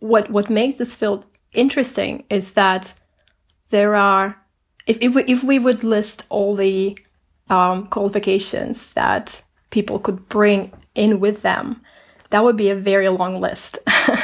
what 0.00 0.30
what 0.30 0.50
makes 0.50 0.76
this 0.76 0.96
field 0.96 1.24
interesting 1.52 2.24
is 2.28 2.54
that 2.54 2.92
there 3.70 3.94
are 3.94 4.40
if 4.86 4.98
if 5.00 5.14
we, 5.14 5.24
if 5.24 5.44
we 5.44 5.58
would 5.58 5.82
list 5.82 6.24
all 6.28 6.54
the 6.54 6.98
um, 7.48 7.86
qualifications 7.86 8.92
that 8.94 9.42
people 9.70 9.98
could 9.98 10.28
bring 10.28 10.72
in 10.94 11.20
with 11.20 11.42
them, 11.42 11.80
that 12.30 12.42
would 12.42 12.56
be 12.56 12.70
a 12.70 12.74
very 12.74 13.08
long 13.08 13.40
list. 13.40 13.78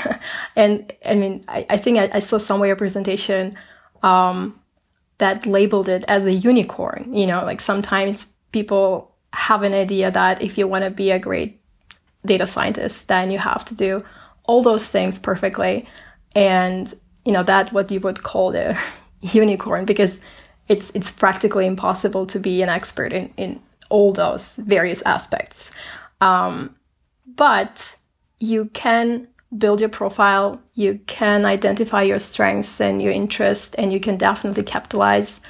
and 0.56 0.92
I 1.06 1.14
mean, 1.14 1.42
I, 1.49 1.66
I 1.70 1.76
think 1.76 1.99
I, 1.99 2.11
I, 2.14 2.18
saw 2.18 2.38
somewhere 2.38 2.72
a 2.72 2.76
presentation 2.76 3.54
um, 4.02 4.58
that 5.23 5.47
labeled 5.47 5.88
it 5.88 6.05
as 6.09 6.26
a 6.26 6.33
unicorn. 6.33 7.14
You 7.14 7.29
know, 7.29 7.45
like 7.45 7.61
sometimes 7.61 8.26
people 8.50 9.14
have 9.33 9.62
an 9.62 9.73
idea 9.73 10.11
that 10.11 10.43
if 10.43 10.59
you 10.59 10.67
want 10.67 10.83
to 10.83 10.91
be 10.91 11.12
a 11.12 11.19
great 11.21 11.61
data 12.26 12.45
scientist, 12.45 13.07
then 13.07 13.31
you 13.31 13.38
have 13.38 13.64
to 13.67 13.75
do 13.76 14.05
all 14.43 14.64
those 14.64 14.91
things 14.91 15.21
perfectly. 15.21 15.87
And, 16.35 16.93
you 17.25 17.31
know, 17.31 17.45
that 17.45 17.73
what 17.73 17.93
you 17.93 18.00
would 18.00 18.25
call 18.25 18.50
the 18.50 18.76
unicorn 19.21 19.85
because 19.85 20.19
it's, 20.67 20.91
it's 20.93 21.12
practically 21.12 21.67
impossible 21.67 22.26
to 22.26 22.41
be 22.41 22.61
an 22.61 22.69
expert 22.69 23.12
in, 23.12 23.33
in 23.37 23.61
all 23.91 24.12
those 24.12 24.57
various 24.57 25.02
aspects. 25.02 25.71
Um, 26.21 26.75
but 27.26 27.95
you 28.41 28.64
can 28.73 29.29
build 29.56 29.80
your 29.80 29.88
profile, 29.88 30.61
you 30.75 31.00
can 31.06 31.44
identify 31.44 32.02
your 32.02 32.18
strengths 32.18 32.80
and 32.80 33.02
your 33.02 33.12
interests, 33.12 33.75
and 33.76 33.92
you 33.92 34.00
can 34.00 34.16
definitely 34.16 34.62
capitalize 34.62 35.40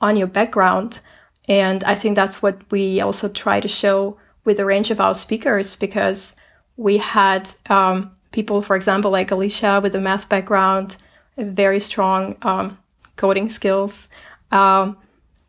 on 0.00 0.16
your 0.16 0.26
background. 0.26 1.00
And 1.48 1.84
I 1.84 1.94
think 1.94 2.16
that's 2.16 2.42
what 2.42 2.58
we 2.70 3.00
also 3.00 3.28
try 3.28 3.60
to 3.60 3.68
show 3.68 4.16
with 4.44 4.58
a 4.58 4.64
range 4.64 4.90
of 4.90 5.00
our 5.00 5.14
speakers 5.14 5.76
because 5.76 6.34
we 6.76 6.98
had 6.98 7.50
um, 7.70 8.10
people, 8.32 8.62
for 8.62 8.74
example, 8.74 9.10
like 9.10 9.30
Alicia 9.30 9.80
with 9.82 9.94
a 9.94 10.00
math 10.00 10.28
background, 10.28 10.96
very 11.36 11.78
strong 11.78 12.36
um, 12.42 12.78
coding 13.16 13.48
skills. 13.48 14.08
Um, 14.50 14.96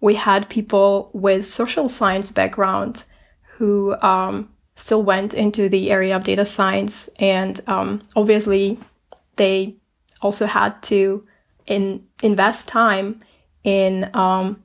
we 0.01 0.15
had 0.15 0.49
people 0.49 1.09
with 1.13 1.45
social 1.45 1.89
science 1.89 2.31
background 2.31 3.05
who 3.57 3.95
um, 4.01 4.52
still 4.75 5.03
went 5.03 5.33
into 5.33 5.69
the 5.69 5.91
area 5.91 6.15
of 6.15 6.23
data 6.23 6.45
science, 6.45 7.09
and 7.19 7.59
um, 7.67 8.01
obviously 8.15 8.79
they 9.35 9.75
also 10.21 10.45
had 10.45 10.81
to 10.83 11.25
in, 11.67 12.05
invest 12.21 12.67
time 12.67 13.21
in 13.63 14.09
um, 14.13 14.63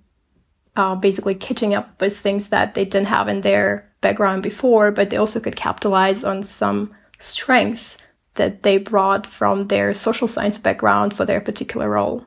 uh, 0.77 0.95
basically 0.95 1.35
catching 1.35 1.75
up 1.75 2.01
with 2.01 2.17
things 2.17 2.49
that 2.51 2.75
they 2.75 2.85
didn't 2.85 3.09
have 3.09 3.29
in 3.29 3.41
their 3.43 3.91
background 4.01 4.43
before, 4.43 4.91
but 4.91 5.11
they 5.11 5.17
also 5.17 5.41
could 5.41 5.57
capitalize 5.57 6.25
on 6.25 6.43
some 6.43 6.95
strengths 7.19 7.99
that 8.35 8.63
they 8.63 8.79
brought 8.79 9.27
from 9.27 9.67
their 9.67 9.93
social 9.93 10.29
science 10.29 10.59
background 10.59 11.15
for 11.15 11.25
their 11.25 11.41
particular 11.41 11.91
role. 11.91 12.25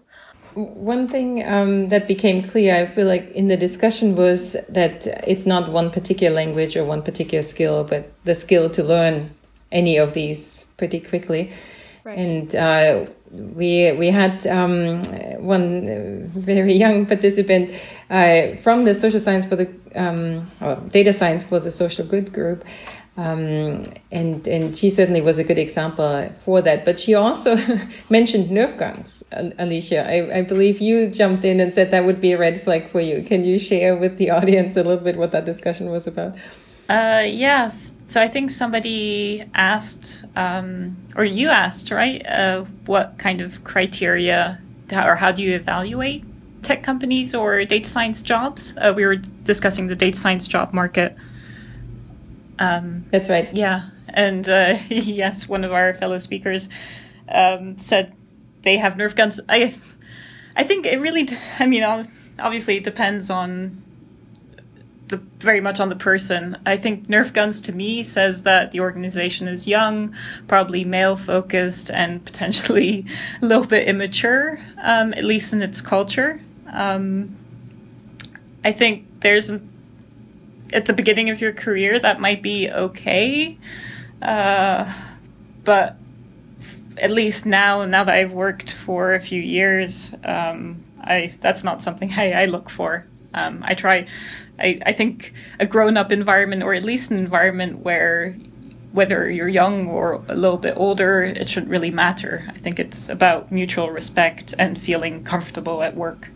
One 0.55 1.08
thing 1.08 1.43
um, 1.48 1.89
that 1.89 2.08
became 2.08 2.43
clear, 2.43 2.75
I 2.75 2.86
feel 2.86 3.08
like, 3.08 3.31
in 3.31 3.48
the 3.48 3.58
discussion 3.58 4.15
was 4.15 4.55
that 4.70 5.08
it's 5.27 5.46
not 5.46 5.72
one 5.72 5.91
particular 5.91 6.34
language 6.36 6.75
or 6.75 6.84
one 6.84 7.01
particular 7.01 7.41
skill, 7.41 7.84
but 7.84 8.12
the 8.25 8.36
skill 8.36 8.70
to 8.72 8.84
learn 8.84 9.31
any 9.72 9.98
of 9.98 10.13
these 10.13 10.65
pretty 10.77 11.00
quickly. 11.00 11.51
Right. 12.03 12.17
And 12.17 12.55
uh, 12.55 13.05
we 13.31 13.91
we 13.93 14.08
had 14.08 14.46
um, 14.48 15.03
one 15.41 16.27
very 16.27 16.74
young 16.74 17.05
participant 17.05 17.74
uh, 18.10 18.55
from 18.58 18.81
the 18.84 18.93
social 18.93 19.20
science 19.20 19.46
for 19.46 19.55
the 19.55 19.70
um, 19.96 20.48
data 20.89 21.13
science 21.13 21.43
for 21.43 21.60
the 21.60 21.72
social 21.72 22.05
good 22.05 22.34
group 22.34 22.65
um, 23.21 23.85
and 24.11 24.47
and 24.47 24.75
she 24.75 24.89
certainly 24.89 25.21
was 25.21 25.37
a 25.37 25.43
good 25.43 25.59
example 25.59 26.29
for 26.43 26.61
that. 26.61 26.85
But 26.85 26.99
she 26.99 27.13
also 27.13 27.55
mentioned 28.09 28.49
Nerf 28.49 28.77
guns, 28.77 29.23
Alicia. 29.31 30.09
I, 30.09 30.39
I 30.39 30.41
believe 30.41 30.81
you 30.81 31.09
jumped 31.09 31.45
in 31.45 31.59
and 31.59 31.73
said 31.73 31.91
that 31.91 32.05
would 32.05 32.19
be 32.19 32.31
a 32.31 32.37
red 32.37 32.63
flag 32.63 32.89
for 32.89 32.99
you. 32.99 33.21
Can 33.23 33.43
you 33.43 33.59
share 33.59 33.95
with 33.95 34.17
the 34.17 34.31
audience 34.31 34.75
a 34.75 34.83
little 34.83 35.03
bit 35.03 35.17
what 35.17 35.31
that 35.31 35.45
discussion 35.45 35.91
was 35.91 36.07
about? 36.07 36.35
Uh, 36.89 37.23
yes. 37.25 37.93
So 38.07 38.21
I 38.21 38.27
think 38.27 38.49
somebody 38.49 39.45
asked, 39.53 40.25
um, 40.35 40.97
or 41.15 41.23
you 41.23 41.49
asked, 41.49 41.91
right? 41.91 42.25
Uh, 42.25 42.65
what 42.85 43.17
kind 43.17 43.39
of 43.39 43.63
criteria 43.63 44.59
or 44.91 45.15
how 45.15 45.31
do 45.31 45.41
you 45.41 45.55
evaluate 45.55 46.23
tech 46.63 46.83
companies 46.83 47.33
or 47.33 47.63
data 47.65 47.87
science 47.87 48.21
jobs? 48.21 48.73
Uh, 48.77 48.93
we 48.95 49.05
were 49.05 49.15
discussing 49.15 49.87
the 49.87 49.95
data 49.95 50.17
science 50.17 50.47
job 50.47 50.73
market. 50.73 51.15
Um, 52.61 53.05
That's 53.09 53.29
right. 53.29 53.49
Yeah. 53.53 53.89
And 54.09 54.47
uh, 54.47 54.77
yes, 54.89 55.49
one 55.49 55.63
of 55.63 55.73
our 55.73 55.93
fellow 55.95 56.19
speakers 56.19 56.69
um, 57.27 57.77
said 57.77 58.13
they 58.61 58.77
have 58.77 58.93
Nerf 58.93 59.15
guns. 59.15 59.39
I, 59.49 59.75
I 60.55 60.63
think 60.63 60.85
it 60.85 60.99
really. 60.99 61.27
I 61.59 61.65
mean, 61.65 61.83
obviously, 62.39 62.77
it 62.77 62.83
depends 62.83 63.29
on 63.29 63.81
the 65.07 65.17
very 65.39 65.59
much 65.59 65.79
on 65.79 65.89
the 65.89 65.95
person. 65.95 66.55
I 66.65 66.77
think 66.77 67.07
Nerf 67.07 67.33
guns 67.33 67.61
to 67.61 67.73
me 67.73 68.03
says 68.03 68.43
that 68.43 68.71
the 68.71 68.79
organization 68.81 69.47
is 69.47 69.67
young, 69.67 70.15
probably 70.47 70.85
male 70.85 71.15
focused, 71.15 71.89
and 71.89 72.23
potentially 72.23 73.05
a 73.41 73.45
little 73.45 73.65
bit 73.65 73.87
immature, 73.87 74.59
um, 74.81 75.13
at 75.13 75.23
least 75.23 75.51
in 75.51 75.63
its 75.63 75.81
culture. 75.81 76.39
Um, 76.71 77.35
I 78.63 78.71
think 78.71 79.07
there's 79.21 79.51
at 80.73 80.85
the 80.85 80.93
beginning 80.93 81.29
of 81.29 81.41
your 81.41 81.53
career, 81.53 81.99
that 81.99 82.19
might 82.19 82.41
be 82.41 82.69
okay. 82.69 83.57
Uh, 84.21 84.91
but 85.63 85.97
at 86.97 87.11
least 87.11 87.45
now, 87.45 87.85
now 87.85 88.03
that 88.03 88.13
I've 88.13 88.33
worked 88.33 88.71
for 88.71 89.13
a 89.13 89.19
few 89.19 89.41
years, 89.41 90.13
um, 90.23 90.83
I 91.01 91.33
that's 91.41 91.63
not 91.63 91.81
something 91.83 92.11
I, 92.17 92.43
I 92.43 92.45
look 92.45 92.69
for. 92.69 93.05
Um, 93.33 93.63
I 93.63 93.73
try. 93.73 94.07
I, 94.59 94.79
I 94.85 94.93
think 94.93 95.33
a 95.59 95.65
grown-up 95.65 96.11
environment, 96.11 96.61
or 96.61 96.73
at 96.73 96.83
least 96.83 97.09
an 97.11 97.17
environment 97.17 97.79
where 97.79 98.35
whether 98.91 99.29
you're 99.29 99.47
young 99.47 99.87
or 99.87 100.21
a 100.27 100.35
little 100.35 100.57
bit 100.57 100.73
older, 100.75 101.23
it 101.23 101.49
shouldn't 101.49 101.71
really 101.71 101.91
matter. 101.91 102.43
I 102.49 102.57
think 102.59 102.77
it's 102.77 103.07
about 103.07 103.51
mutual 103.51 103.89
respect 103.89 104.53
and 104.59 104.81
feeling 104.81 105.23
comfortable 105.23 105.81
at 105.81 105.95
work. 105.95 106.27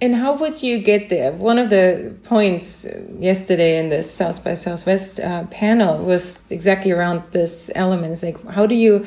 And 0.00 0.14
how 0.14 0.36
would 0.36 0.62
you 0.62 0.78
get 0.78 1.08
there? 1.08 1.32
One 1.32 1.58
of 1.58 1.70
the 1.70 2.14
points 2.22 2.86
yesterday 3.18 3.78
in 3.78 3.88
the 3.88 4.02
South 4.02 4.44
by 4.44 4.54
Southwest 4.54 5.18
uh, 5.18 5.44
panel 5.46 5.98
was 6.04 6.40
exactly 6.50 6.92
around 6.92 7.24
this 7.32 7.68
element. 7.74 8.22
like, 8.22 8.44
how 8.46 8.66
do 8.66 8.76
you 8.76 9.06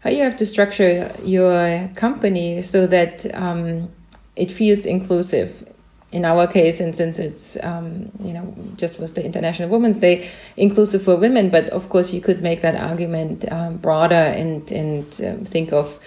how 0.00 0.10
you 0.10 0.22
have 0.22 0.36
to 0.36 0.46
structure 0.46 1.10
your 1.24 1.88
company 1.96 2.62
so 2.62 2.86
that 2.86 3.26
um, 3.34 3.88
it 4.36 4.52
feels 4.52 4.84
inclusive? 4.84 5.64
In 6.10 6.24
our 6.24 6.46
case, 6.46 6.80
and 6.80 6.96
since 6.96 7.18
it's 7.18 7.58
um, 7.62 8.10
you 8.24 8.32
know 8.32 8.54
just 8.76 8.98
was 8.98 9.12
the 9.12 9.22
International 9.22 9.68
Women's 9.68 9.98
Day, 9.98 10.30
inclusive 10.56 11.02
for 11.02 11.16
women, 11.16 11.50
but 11.50 11.68
of 11.68 11.90
course 11.90 12.14
you 12.14 12.22
could 12.22 12.40
make 12.40 12.62
that 12.62 12.76
argument 12.76 13.44
um, 13.52 13.76
broader 13.76 14.14
and 14.14 14.72
and 14.72 15.04
um, 15.20 15.44
think 15.44 15.70
of 15.70 15.98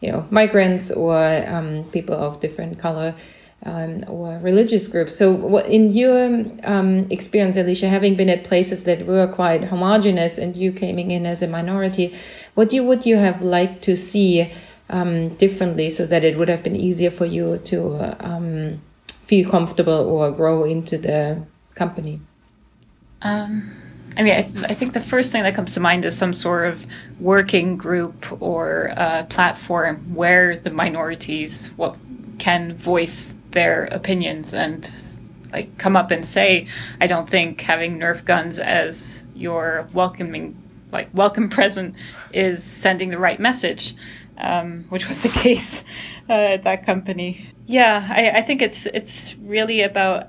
you 0.00 0.12
know 0.12 0.24
migrants 0.30 0.92
or 0.92 1.44
um, 1.48 1.82
people 1.90 2.14
of 2.14 2.38
different 2.38 2.78
color 2.78 3.16
um, 3.64 4.04
or 4.08 4.38
religious 4.38 4.88
groups. 4.88 5.16
So, 5.16 5.32
what, 5.32 5.66
in 5.66 5.90
your 5.90 6.44
um, 6.64 7.06
experience, 7.10 7.56
Alicia, 7.56 7.88
having 7.88 8.14
been 8.14 8.28
at 8.28 8.44
places 8.44 8.84
that 8.84 9.06
were 9.06 9.26
quite 9.26 9.64
homogenous 9.64 10.38
and 10.38 10.56
you 10.56 10.72
coming 10.72 11.10
in 11.10 11.26
as 11.26 11.42
a 11.42 11.46
minority, 11.48 12.14
what 12.54 12.72
you 12.72 12.84
would 12.84 13.04
you 13.04 13.16
have 13.16 13.42
liked 13.42 13.82
to 13.84 13.96
see 13.96 14.52
um, 14.90 15.30
differently 15.36 15.90
so 15.90 16.06
that 16.06 16.24
it 16.24 16.38
would 16.38 16.48
have 16.48 16.62
been 16.62 16.76
easier 16.76 17.10
for 17.10 17.26
you 17.26 17.58
to 17.58 18.16
um, 18.24 18.80
feel 19.06 19.48
comfortable 19.50 20.08
or 20.08 20.30
grow 20.30 20.64
into 20.64 20.96
the 20.96 21.44
company? 21.74 22.20
Um, 23.22 23.87
I 24.18 24.22
mean, 24.22 24.34
I, 24.34 24.42
th- 24.42 24.64
I, 24.68 24.74
think 24.74 24.94
the 24.94 25.00
first 25.00 25.30
thing 25.30 25.44
that 25.44 25.54
comes 25.54 25.74
to 25.74 25.80
mind 25.80 26.04
is 26.04 26.18
some 26.18 26.32
sort 26.32 26.66
of 26.66 26.84
working 27.20 27.76
group 27.76 28.42
or 28.42 28.92
uh, 28.96 29.22
platform 29.26 30.12
where 30.12 30.56
the 30.56 30.70
minorities 30.70 31.70
can 32.38 32.74
voice 32.74 33.36
their 33.52 33.84
opinions 33.84 34.52
and 34.52 34.90
like 35.52 35.78
come 35.78 35.96
up 35.96 36.10
and 36.10 36.26
say, 36.26 36.66
I 37.00 37.06
don't 37.06 37.30
think 37.30 37.60
having 37.60 38.00
Nerf 38.00 38.24
guns 38.24 38.58
as 38.58 39.22
your 39.36 39.88
welcoming 39.92 40.60
like 40.90 41.08
welcome 41.12 41.48
present 41.48 41.94
is 42.32 42.64
sending 42.64 43.10
the 43.10 43.18
right 43.18 43.38
message, 43.38 43.94
um, 44.38 44.84
which 44.88 45.06
was 45.06 45.20
the 45.20 45.28
case 45.44 45.84
uh, 46.28 46.32
at 46.32 46.64
that 46.64 46.86
company. 46.86 47.52
Yeah, 47.66 48.06
I, 48.10 48.40
I 48.40 48.42
think 48.42 48.62
it's 48.62 48.86
it's 48.86 49.36
really 49.36 49.82
about 49.82 50.28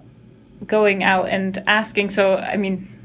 going 0.65 1.03
out 1.03 1.29
and 1.29 1.63
asking. 1.65 2.09
So 2.09 2.35
I 2.35 2.57
mean, 2.57 2.98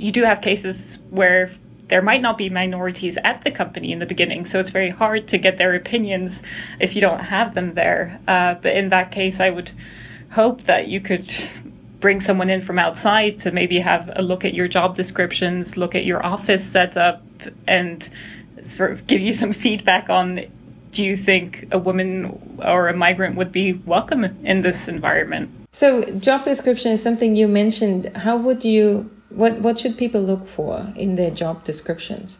you 0.00 0.12
do 0.12 0.24
have 0.24 0.40
cases 0.40 0.98
where 1.10 1.50
there 1.88 2.02
might 2.02 2.22
not 2.22 2.38
be 2.38 2.48
minorities 2.48 3.18
at 3.24 3.42
the 3.44 3.50
company 3.50 3.92
in 3.92 3.98
the 3.98 4.06
beginning, 4.06 4.46
so 4.46 4.60
it's 4.60 4.70
very 4.70 4.90
hard 4.90 5.28
to 5.28 5.38
get 5.38 5.58
their 5.58 5.74
opinions 5.74 6.40
if 6.78 6.94
you 6.94 7.00
don't 7.00 7.20
have 7.20 7.54
them 7.54 7.74
there. 7.74 8.20
Uh, 8.26 8.54
but 8.54 8.72
in 8.74 8.88
that 8.90 9.10
case, 9.12 9.40
I 9.40 9.50
would 9.50 9.70
hope 10.32 10.62
that 10.62 10.88
you 10.88 11.00
could 11.00 11.32
bring 11.98 12.20
someone 12.20 12.48
in 12.48 12.62
from 12.62 12.78
outside 12.78 13.38
to 13.38 13.50
maybe 13.50 13.80
have 13.80 14.10
a 14.16 14.22
look 14.22 14.44
at 14.44 14.54
your 14.54 14.68
job 14.68 14.96
descriptions, 14.96 15.76
look 15.76 15.94
at 15.94 16.04
your 16.04 16.24
office 16.24 16.64
setup, 16.64 17.22
and 17.68 18.08
sort 18.62 18.92
of 18.92 19.06
give 19.06 19.20
you 19.20 19.32
some 19.32 19.52
feedback 19.52 20.08
on 20.08 20.46
do 20.92 21.04
you 21.04 21.16
think 21.16 21.68
a 21.70 21.78
woman 21.78 22.58
or 22.64 22.88
a 22.88 22.96
migrant 22.96 23.36
would 23.36 23.52
be 23.52 23.74
welcome 23.74 24.24
in 24.24 24.62
this 24.62 24.88
environment? 24.88 25.50
So, 25.72 26.10
job 26.18 26.44
description 26.44 26.90
is 26.90 27.00
something 27.02 27.36
you 27.36 27.46
mentioned. 27.46 28.16
How 28.16 28.36
would 28.36 28.64
you, 28.64 29.08
what, 29.30 29.58
what 29.60 29.78
should 29.78 29.96
people 29.96 30.20
look 30.20 30.46
for 30.46 30.92
in 30.96 31.14
their 31.14 31.30
job 31.30 31.64
descriptions? 31.64 32.38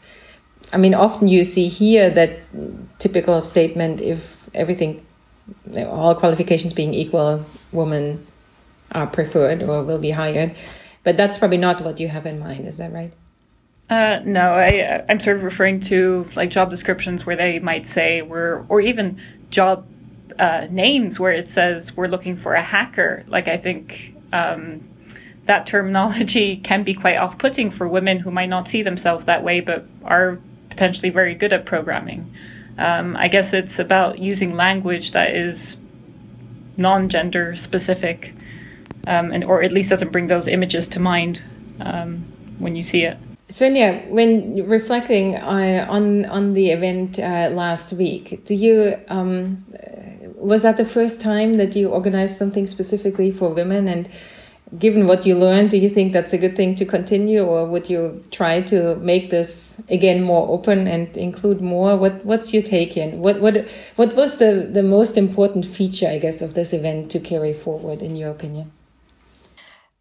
I 0.72 0.76
mean, 0.76 0.94
often 0.94 1.28
you 1.28 1.44
see 1.44 1.68
here 1.68 2.10
that 2.10 2.38
typical 2.98 3.40
statement 3.40 4.00
if 4.00 4.48
everything, 4.54 5.04
all 5.76 6.14
qualifications 6.14 6.72
being 6.72 6.94
equal, 6.94 7.44
women 7.72 8.26
are 8.92 9.06
preferred 9.06 9.62
or 9.62 9.82
will 9.82 9.98
be 9.98 10.10
hired. 10.10 10.54
But 11.02 11.16
that's 11.16 11.38
probably 11.38 11.56
not 11.56 11.80
what 11.80 11.98
you 11.98 12.08
have 12.08 12.26
in 12.26 12.38
mind. 12.38 12.66
Is 12.66 12.76
that 12.76 12.92
right? 12.92 13.12
Uh, 13.88 14.20
no, 14.24 14.54
I, 14.54 15.04
I'm 15.08 15.18
sort 15.18 15.36
of 15.36 15.42
referring 15.42 15.80
to 15.82 16.28
like 16.36 16.50
job 16.50 16.70
descriptions 16.70 17.26
where 17.26 17.36
they 17.36 17.58
might 17.58 17.86
say 17.86 18.22
we're, 18.22 18.64
or 18.68 18.80
even 18.80 19.20
job 19.50 19.86
uh, 20.38 20.68
names 20.70 21.18
where 21.18 21.32
it 21.32 21.48
says 21.48 21.96
we're 21.96 22.06
looking 22.06 22.36
for 22.36 22.54
a 22.54 22.62
hacker. 22.62 23.24
Like 23.26 23.48
I 23.48 23.56
think 23.56 24.14
um, 24.32 24.88
that 25.46 25.66
terminology 25.66 26.56
can 26.64 26.82
be 26.82 26.94
quite 26.94 27.16
off-putting 27.16 27.70
for 27.70 27.88
women 27.88 28.20
who 28.20 28.30
might 28.30 28.48
not 28.48 28.68
see 28.68 28.82
themselves 28.82 29.24
that 29.24 29.42
way, 29.42 29.60
but 29.60 29.86
are 30.04 30.38
potentially 30.68 31.10
very 31.10 31.34
good 31.34 31.52
at 31.52 31.64
programming. 31.66 32.32
Um, 32.78 33.16
I 33.16 33.28
guess 33.28 33.52
it's 33.52 33.78
about 33.78 34.18
using 34.18 34.56
language 34.56 35.12
that 35.12 35.34
is 35.34 35.76
non-gender 36.76 37.56
specific 37.56 38.32
um, 39.06 39.32
and 39.32 39.44
or 39.44 39.62
at 39.62 39.72
least 39.72 39.90
doesn't 39.90 40.12
bring 40.12 40.28
those 40.28 40.46
images 40.46 40.88
to 40.88 41.00
mind 41.00 41.40
um, 41.80 42.24
when 42.58 42.76
you 42.76 42.82
see 42.82 43.04
it. 43.04 43.18
Svenja, 43.48 44.08
when 44.08 44.68
reflecting 44.68 45.36
uh, 45.36 45.86
on 45.88 46.24
on 46.26 46.54
the 46.54 46.70
event 46.70 47.18
uh, 47.18 47.50
last 47.52 47.92
week, 47.92 48.44
do 48.44 48.54
you 48.54 48.96
um, 49.08 49.64
was 50.36 50.62
that 50.62 50.76
the 50.76 50.84
first 50.84 51.20
time 51.20 51.54
that 51.54 51.74
you 51.74 51.88
organized 51.88 52.36
something 52.36 52.66
specifically 52.66 53.30
for 53.30 53.52
women? 53.52 53.88
And 53.88 54.08
given 54.78 55.06
what 55.06 55.26
you 55.26 55.34
learned, 55.34 55.70
do 55.70 55.78
you 55.78 55.90
think 55.90 56.12
that's 56.12 56.32
a 56.32 56.38
good 56.38 56.56
thing 56.56 56.74
to 56.76 56.84
continue, 56.84 57.42
or 57.42 57.66
would 57.66 57.90
you 57.90 58.24
try 58.30 58.60
to 58.62 58.96
make 58.96 59.30
this 59.30 59.80
again 59.88 60.22
more 60.22 60.48
open 60.48 60.86
and 60.86 61.16
include 61.16 61.60
more? 61.60 61.96
What 61.96 62.24
What's 62.24 62.54
your 62.54 62.62
take 62.62 62.96
in? 62.96 63.20
What 63.20 63.40
what 63.40 63.68
what 63.96 64.14
was 64.14 64.38
the 64.38 64.68
the 64.70 64.82
most 64.82 65.18
important 65.18 65.66
feature, 65.66 66.08
I 66.08 66.18
guess, 66.18 66.40
of 66.40 66.54
this 66.54 66.72
event 66.72 67.10
to 67.10 67.20
carry 67.20 67.52
forward, 67.52 68.02
in 68.02 68.16
your 68.16 68.30
opinion? 68.30 68.70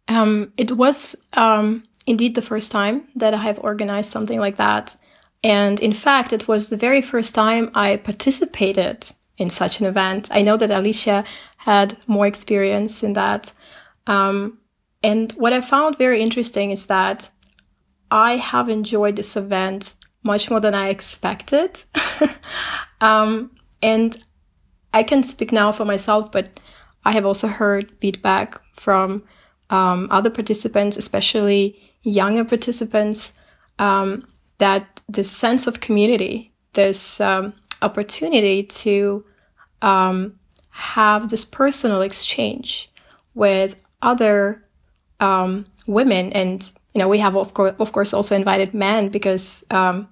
Um, 0.08 0.52
it 0.56 0.76
was 0.76 1.16
um, 1.34 1.84
indeed 2.06 2.34
the 2.34 2.42
first 2.42 2.70
time 2.70 3.02
that 3.16 3.34
I 3.34 3.38
have 3.38 3.58
organized 3.62 4.12
something 4.12 4.40
like 4.40 4.56
that. 4.56 4.96
And 5.42 5.80
in 5.80 5.94
fact, 5.94 6.32
it 6.32 6.46
was 6.46 6.68
the 6.68 6.76
very 6.76 7.00
first 7.00 7.34
time 7.34 7.70
I 7.74 7.96
participated 7.96 9.06
in 9.38 9.50
such 9.50 9.80
an 9.80 9.86
event. 9.86 10.28
I 10.30 10.42
know 10.42 10.56
that 10.58 10.70
Alicia 10.70 11.24
had 11.56 11.96
more 12.06 12.26
experience 12.26 13.02
in 13.02 13.14
that. 13.14 13.52
Um, 14.06 14.58
and 15.02 15.32
what 15.32 15.52
I 15.52 15.60
found 15.60 15.98
very 15.98 16.20
interesting 16.20 16.70
is 16.70 16.86
that 16.86 17.30
I 18.10 18.36
have 18.36 18.68
enjoyed 18.68 19.16
this 19.16 19.36
event 19.36 19.94
much 20.22 20.50
more 20.50 20.60
than 20.60 20.74
I 20.74 20.88
expected. 20.88 21.82
um, 23.00 23.50
and 23.82 24.22
I 24.92 25.02
can 25.02 25.22
speak 25.22 25.52
now 25.52 25.72
for 25.72 25.84
myself, 25.84 26.30
but 26.30 26.60
I 27.04 27.12
have 27.12 27.24
also 27.24 27.48
heard 27.48 27.92
feedback 28.00 28.60
from 28.74 29.22
um, 29.70 30.08
other 30.10 30.30
participants, 30.30 30.96
especially 30.96 31.80
younger 32.02 32.44
participants, 32.44 33.32
um, 33.78 34.26
that 34.58 35.00
this 35.08 35.30
sense 35.30 35.66
of 35.66 35.80
community, 35.80 36.52
this 36.74 37.20
um, 37.20 37.54
opportunity 37.80 38.64
to 38.64 39.24
um, 39.80 40.38
have 40.70 41.30
this 41.30 41.44
personal 41.44 42.02
exchange 42.02 42.90
with 43.34 43.82
other 44.02 44.64
um, 45.20 45.66
women, 45.86 46.32
and 46.32 46.70
you 46.94 46.98
know, 46.98 47.08
we 47.08 47.18
have 47.18 47.36
of 47.36 47.54
course, 47.54 47.74
of 47.78 47.92
course, 47.92 48.12
also 48.14 48.36
invited 48.36 48.74
men 48.74 49.08
because 49.08 49.64
um, 49.70 50.08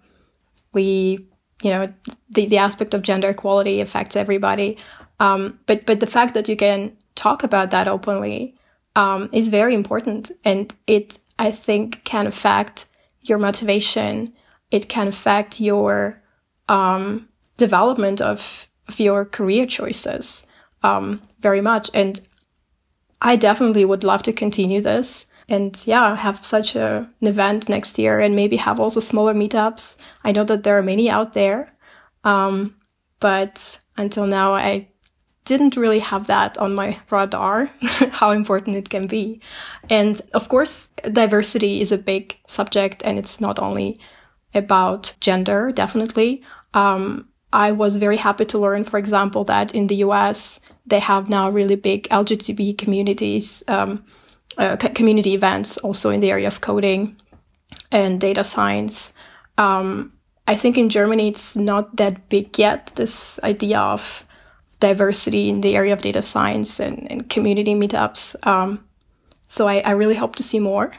we, 0.72 1.26
you 1.62 1.70
know, 1.70 1.92
the 2.30 2.46
the 2.46 2.58
aspect 2.58 2.94
of 2.94 3.02
gender 3.02 3.30
equality 3.30 3.80
affects 3.80 4.16
everybody. 4.16 4.76
um, 5.20 5.58
but 5.66 5.86
but 5.86 6.00
the 6.00 6.06
fact 6.06 6.34
that 6.34 6.48
you 6.48 6.56
can 6.56 6.96
talk 7.14 7.42
about 7.42 7.70
that 7.70 7.88
openly 7.88 8.54
um, 8.96 9.28
is 9.32 9.48
very 9.48 9.74
important. 9.74 10.30
And 10.44 10.74
it, 10.86 11.18
I 11.38 11.50
think, 11.50 12.04
can 12.04 12.26
affect 12.26 12.86
your 13.22 13.38
motivation. 13.38 14.32
It 14.70 14.88
can 14.88 15.08
affect 15.08 15.60
your 15.60 16.22
um, 16.68 17.28
development 17.56 18.20
of, 18.20 18.68
of 18.88 19.00
your 19.00 19.24
career 19.24 19.66
choices 19.66 20.46
um, 20.82 21.20
very 21.40 21.60
much. 21.60 21.90
And 21.94 22.20
I 23.20 23.36
definitely 23.36 23.84
would 23.84 24.04
love 24.04 24.22
to 24.22 24.32
continue 24.32 24.80
this 24.80 25.26
and 25.48 25.80
yeah, 25.86 26.14
have 26.16 26.44
such 26.44 26.76
a, 26.76 27.08
an 27.20 27.26
event 27.26 27.68
next 27.68 27.98
year 27.98 28.20
and 28.20 28.36
maybe 28.36 28.56
have 28.56 28.78
also 28.78 29.00
smaller 29.00 29.34
meetups. 29.34 29.96
I 30.22 30.32
know 30.32 30.44
that 30.44 30.62
there 30.62 30.78
are 30.78 30.82
many 30.82 31.08
out 31.08 31.32
there. 31.32 31.72
Um, 32.24 32.76
but 33.20 33.78
until 33.96 34.26
now, 34.26 34.54
I 34.54 34.88
didn't 35.44 35.76
really 35.76 36.00
have 36.00 36.26
that 36.26 36.58
on 36.58 36.74
my 36.74 36.98
radar, 37.10 37.66
how 38.10 38.30
important 38.30 38.76
it 38.76 38.90
can 38.90 39.06
be. 39.06 39.40
And 39.88 40.20
of 40.34 40.48
course, 40.48 40.88
diversity 41.10 41.80
is 41.80 41.90
a 41.90 41.98
big 41.98 42.36
subject 42.46 43.02
and 43.04 43.18
it's 43.18 43.40
not 43.40 43.58
only 43.58 43.98
about 44.54 45.14
gender, 45.20 45.72
definitely. 45.72 46.42
Um, 46.74 47.28
I 47.52 47.72
was 47.72 47.96
very 47.96 48.18
happy 48.18 48.44
to 48.44 48.58
learn, 48.58 48.84
for 48.84 48.98
example, 48.98 49.44
that 49.44 49.74
in 49.74 49.86
the 49.86 49.96
US, 49.96 50.60
they 50.88 51.00
have 51.00 51.28
now 51.28 51.50
really 51.50 51.76
big 51.76 52.08
LGBT 52.08 52.76
communities, 52.76 53.62
um, 53.68 54.04
uh, 54.56 54.76
community 54.76 55.34
events 55.34 55.78
also 55.78 56.10
in 56.10 56.20
the 56.20 56.30
area 56.30 56.46
of 56.46 56.60
coding 56.60 57.16
and 57.92 58.20
data 58.20 58.44
science. 58.44 59.12
Um, 59.56 60.12
I 60.46 60.56
think 60.56 60.78
in 60.78 60.88
Germany, 60.88 61.28
it's 61.28 61.56
not 61.56 61.96
that 61.96 62.28
big 62.28 62.58
yet, 62.58 62.92
this 62.96 63.38
idea 63.42 63.78
of 63.78 64.24
diversity 64.80 65.48
in 65.48 65.60
the 65.60 65.76
area 65.76 65.92
of 65.92 66.00
data 66.00 66.22
science 66.22 66.80
and, 66.80 67.10
and 67.10 67.28
community 67.28 67.74
meetups. 67.74 68.34
Um, 68.46 68.84
so 69.46 69.66
I, 69.66 69.80
I, 69.80 69.90
really 69.90 70.14
hope 70.14 70.36
to 70.36 70.42
see 70.42 70.60
more. 70.60 70.92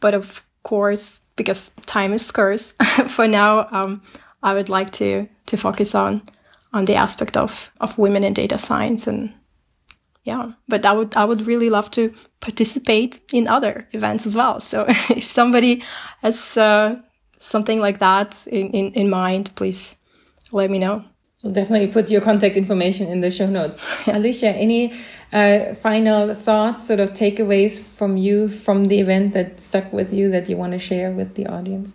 But 0.00 0.14
of 0.14 0.42
course, 0.62 1.20
because 1.36 1.70
time 1.86 2.12
is 2.12 2.24
scarce, 2.24 2.72
for 3.08 3.28
now, 3.28 3.68
um, 3.70 4.02
I 4.42 4.54
would 4.54 4.68
like 4.68 4.90
to 4.92 5.28
to 5.46 5.56
focus 5.56 5.94
on 5.94 6.22
on 6.72 6.84
the 6.84 6.94
aspect 6.94 7.36
of 7.36 7.70
of 7.80 7.98
women 7.98 8.24
in 8.24 8.32
data 8.32 8.58
science 8.58 9.06
and 9.06 9.32
yeah. 10.24 10.52
But 10.68 10.84
I 10.84 10.92
would 10.92 11.16
I 11.16 11.24
would 11.24 11.46
really 11.46 11.70
love 11.70 11.90
to 11.92 12.12
participate 12.40 13.20
in 13.32 13.48
other 13.48 13.88
events 13.92 14.26
as 14.26 14.36
well. 14.36 14.60
So 14.60 14.84
if 14.88 15.24
somebody 15.24 15.82
has 16.22 16.56
uh, 16.56 17.00
something 17.38 17.80
like 17.80 17.98
that 17.98 18.46
in, 18.46 18.70
in, 18.70 18.92
in 18.92 19.10
mind, 19.10 19.50
please 19.54 19.96
let 20.52 20.70
me 20.70 20.78
know. 20.78 21.04
We'll 21.42 21.54
definitely 21.54 21.88
put 21.88 22.10
your 22.10 22.20
contact 22.20 22.56
information 22.56 23.08
in 23.08 23.22
the 23.22 23.30
show 23.30 23.46
notes. 23.46 23.82
Alicia, 24.06 24.50
any 24.50 24.92
uh, 25.32 25.74
final 25.74 26.34
thoughts, 26.34 26.86
sort 26.86 27.00
of 27.00 27.14
takeaways 27.14 27.80
from 27.80 28.18
you 28.18 28.48
from 28.48 28.86
the 28.86 29.00
event 29.00 29.32
that 29.32 29.58
stuck 29.58 29.90
with 29.90 30.12
you 30.12 30.30
that 30.30 30.50
you 30.50 30.58
want 30.58 30.72
to 30.72 30.78
share 30.78 31.10
with 31.12 31.36
the 31.36 31.46
audience? 31.46 31.94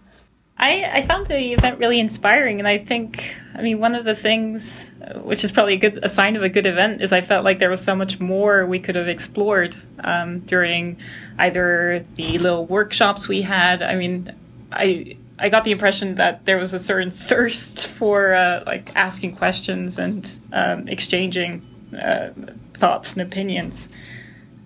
I, 0.58 1.00
I 1.00 1.02
found 1.06 1.28
the 1.28 1.54
event 1.54 1.80
really 1.80 2.00
inspiring, 2.00 2.60
and 2.60 2.68
I 2.68 2.78
think, 2.78 3.36
I 3.54 3.62
mean, 3.62 3.80
one 3.80 3.94
of 3.94 4.06
the 4.06 4.16
things, 4.16 4.86
which 5.16 5.44
is 5.44 5.52
probably 5.52 5.74
a 5.74 5.78
good 5.78 6.00
a 6.02 6.08
sign 6.08 6.38
of 6.38 6.44
a 6.44 6.50
good 6.50 6.66
event, 6.66 7.02
is 7.02 7.12
I 7.12 7.22
felt 7.22 7.44
like 7.44 7.60
there 7.60 7.70
was 7.70 7.84
so 7.84 7.94
much 7.94 8.22
more 8.22 8.66
we 8.66 8.80
could 8.80 8.96
have 8.96 9.10
explored 9.10 9.76
um, 10.00 10.40
during 10.40 10.98
either 11.38 12.06
the 12.16 12.38
little 12.38 12.66
workshops 12.66 13.28
we 13.28 13.42
had. 13.42 13.84
I 13.84 13.96
mean, 13.96 14.34
I 14.72 15.18
I 15.38 15.50
got 15.50 15.66
the 15.66 15.72
impression 15.72 16.16
that 16.16 16.46
there 16.46 16.58
was 16.58 16.74
a 16.74 16.80
certain 16.80 17.12
thirst 17.30 17.88
for 17.88 18.34
uh, 18.34 18.64
like 18.66 18.96
asking 18.96 19.36
questions 19.36 20.00
and 20.00 20.30
um, 20.54 20.88
exchanging 20.88 21.68
uh, 22.02 22.30
thoughts 22.74 23.12
and 23.12 23.22
opinions. 23.22 23.90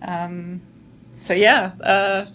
Um, 0.04 0.62
so 1.16 1.34
yeah, 1.34 1.72
uh, 1.82 2.26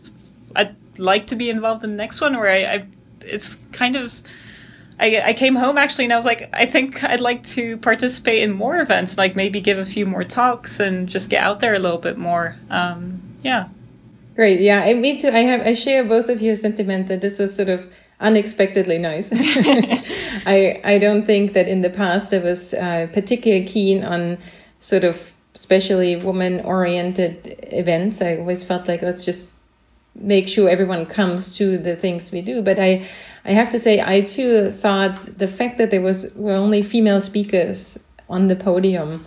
I'd 0.56 0.74
like 0.98 1.28
to 1.28 1.36
be 1.36 1.50
involved 1.50 1.84
in 1.84 1.90
the 1.90 1.96
next 1.96 2.20
one 2.20 2.36
where 2.36 2.50
I, 2.50 2.74
I 2.74 2.86
it's 3.26 3.56
kind 3.72 3.96
of 3.96 4.22
I, 4.98 5.22
I 5.30 5.32
came 5.32 5.56
home 5.56 5.76
actually 5.76 6.04
and 6.04 6.12
I 6.12 6.16
was 6.16 6.24
like, 6.24 6.48
I 6.52 6.66
think 6.66 7.02
I'd 7.02 7.20
like 7.20 7.46
to 7.48 7.76
participate 7.78 8.42
in 8.42 8.52
more 8.52 8.78
events, 8.78 9.18
like 9.18 9.34
maybe 9.34 9.60
give 9.60 9.78
a 9.78 9.84
few 9.84 10.06
more 10.06 10.24
talks 10.24 10.78
and 10.78 11.08
just 11.08 11.28
get 11.28 11.42
out 11.42 11.60
there 11.60 11.74
a 11.74 11.78
little 11.78 11.98
bit 11.98 12.16
more. 12.16 12.56
Um, 12.70 13.20
yeah. 13.42 13.68
Great. 14.36 14.60
Yeah, 14.60 14.80
I, 14.80 14.94
me 14.94 15.20
too. 15.20 15.28
I 15.28 15.40
have 15.40 15.60
I 15.60 15.74
share 15.74 16.04
both 16.04 16.28
of 16.28 16.42
your 16.42 16.56
sentiment 16.56 17.08
that 17.08 17.20
this 17.20 17.38
was 17.38 17.54
sort 17.54 17.68
of 17.68 17.92
unexpectedly 18.20 18.98
nice. 18.98 19.28
I 19.32 20.80
I 20.84 20.98
don't 20.98 21.24
think 21.24 21.52
that 21.52 21.68
in 21.68 21.82
the 21.82 21.90
past 21.90 22.32
I 22.32 22.38
was 22.38 22.74
uh, 22.74 23.08
particularly 23.12 23.64
keen 23.66 24.02
on 24.04 24.38
sort 24.80 25.04
of 25.04 25.32
especially 25.54 26.16
woman 26.16 26.60
oriented 26.60 27.56
events. 27.72 28.20
I 28.20 28.38
always 28.38 28.64
felt 28.64 28.88
like 28.88 29.02
let's 29.02 29.24
just 29.24 29.52
make 30.14 30.48
sure 30.48 30.68
everyone 30.68 31.06
comes 31.06 31.56
to 31.56 31.76
the 31.76 31.96
things 31.96 32.30
we 32.30 32.40
do. 32.40 32.62
But 32.62 32.78
I, 32.78 33.06
I 33.44 33.52
have 33.52 33.70
to 33.70 33.78
say, 33.78 34.00
I 34.00 34.20
too 34.22 34.70
thought 34.70 35.38
the 35.38 35.48
fact 35.48 35.78
that 35.78 35.90
there 35.90 36.00
was 36.00 36.26
were 36.34 36.54
only 36.54 36.82
female 36.82 37.20
speakers 37.20 37.98
on 38.28 38.48
the 38.48 38.56
podium, 38.56 39.24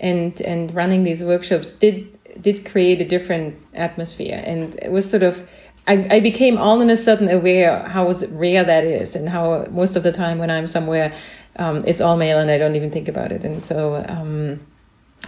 and 0.00 0.40
and 0.42 0.74
running 0.74 1.04
these 1.04 1.24
workshops 1.24 1.74
did 1.74 2.12
did 2.40 2.64
create 2.64 3.00
a 3.00 3.04
different 3.04 3.56
atmosphere, 3.74 4.42
and 4.44 4.74
it 4.82 4.92
was 4.92 5.08
sort 5.08 5.22
of. 5.22 5.48
I, 5.88 6.16
I 6.16 6.18
became 6.18 6.58
all 6.58 6.80
in 6.80 6.90
a 6.90 6.96
sudden 6.96 7.30
aware 7.30 7.84
how 7.84 8.10
rare 8.30 8.64
that 8.64 8.82
is, 8.82 9.14
and 9.14 9.28
how 9.28 9.66
most 9.70 9.94
of 9.94 10.02
the 10.02 10.10
time 10.10 10.38
when 10.38 10.50
I'm 10.50 10.66
somewhere, 10.66 11.14
um, 11.60 11.80
it's 11.86 12.00
all 12.00 12.16
male, 12.16 12.40
and 12.40 12.50
I 12.50 12.58
don't 12.58 12.74
even 12.74 12.90
think 12.90 13.06
about 13.06 13.30
it. 13.30 13.44
And 13.44 13.64
so, 13.64 14.04
um, 14.08 14.58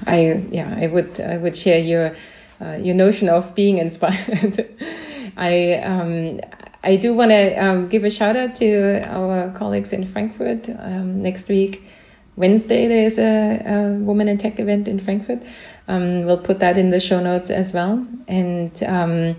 I 0.06 0.44
yeah, 0.50 0.76
I 0.76 0.88
would 0.88 1.20
I 1.20 1.36
would 1.36 1.54
share 1.54 1.78
your 1.78 2.16
uh, 2.60 2.78
your 2.80 2.94
notion 2.94 3.28
of 3.28 3.54
being 3.54 3.78
inspired. 3.78 4.68
I 5.36 5.74
um, 5.74 6.40
I 6.82 6.96
do 6.96 7.12
want 7.12 7.30
to 7.32 7.54
um, 7.56 7.88
give 7.88 8.04
a 8.04 8.10
shout 8.10 8.36
out 8.36 8.54
to 8.56 9.02
our 9.08 9.50
colleagues 9.50 9.92
in 9.92 10.06
Frankfurt. 10.06 10.68
Um, 10.68 11.22
next 11.22 11.48
week, 11.48 11.82
Wednesday, 12.36 12.86
there's 12.86 13.18
a, 13.18 13.62
a 13.66 13.98
Woman 13.98 14.28
in 14.28 14.38
Tech 14.38 14.60
event 14.60 14.86
in 14.86 15.00
Frankfurt. 15.00 15.42
Um, 15.88 16.24
we'll 16.24 16.38
put 16.38 16.60
that 16.60 16.78
in 16.78 16.90
the 16.90 17.00
show 17.00 17.20
notes 17.20 17.50
as 17.50 17.72
well. 17.72 18.06
And 18.28 18.80
um, 18.84 19.36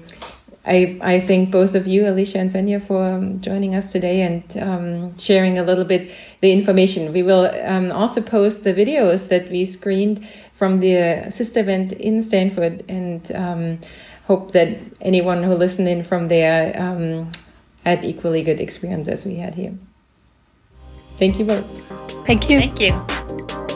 I, 0.65 0.99
I 1.01 1.19
thank 1.21 1.49
both 1.49 1.75
of 1.75 1.87
you, 1.87 2.09
Alicia 2.09 2.39
and 2.39 2.49
Svenja, 2.49 2.85
for 2.85 3.03
um, 3.03 3.39
joining 3.39 3.73
us 3.73 3.91
today 3.91 4.21
and 4.21 5.19
sharing 5.19 5.57
a 5.57 5.63
little 5.63 5.85
bit 5.85 6.11
the 6.41 6.51
information. 6.51 7.13
We 7.13 7.23
will 7.23 7.49
also 7.93 8.21
post 8.21 8.65
the 8.65 8.73
videos 8.73 9.29
that 9.29 9.49
we 9.49 9.63
screened 9.63 10.27
from 10.59 10.81
the 10.81 11.31
sister 11.31 11.61
event 11.61 11.93
in 11.93 12.21
Stanford 12.21 12.83
and 12.89 13.31
um, 13.31 13.79
hope 14.27 14.51
that 14.51 14.77
anyone 14.99 15.41
who 15.41 15.55
listened 15.55 15.87
in 15.87 16.03
from 16.03 16.27
there 16.27 16.75
um, 16.77 17.31
had 17.85 18.03
equally 18.03 18.43
good 18.43 18.59
experience 18.59 19.07
as 19.07 19.23
we 19.23 19.35
had 19.35 19.55
here. 19.55 19.73
Thank 21.17 21.39
you 21.39 21.45
both. 21.45 21.65
Thank 22.27 22.49
you. 22.49 22.59
Thank 22.59 22.81
you. 22.81 23.68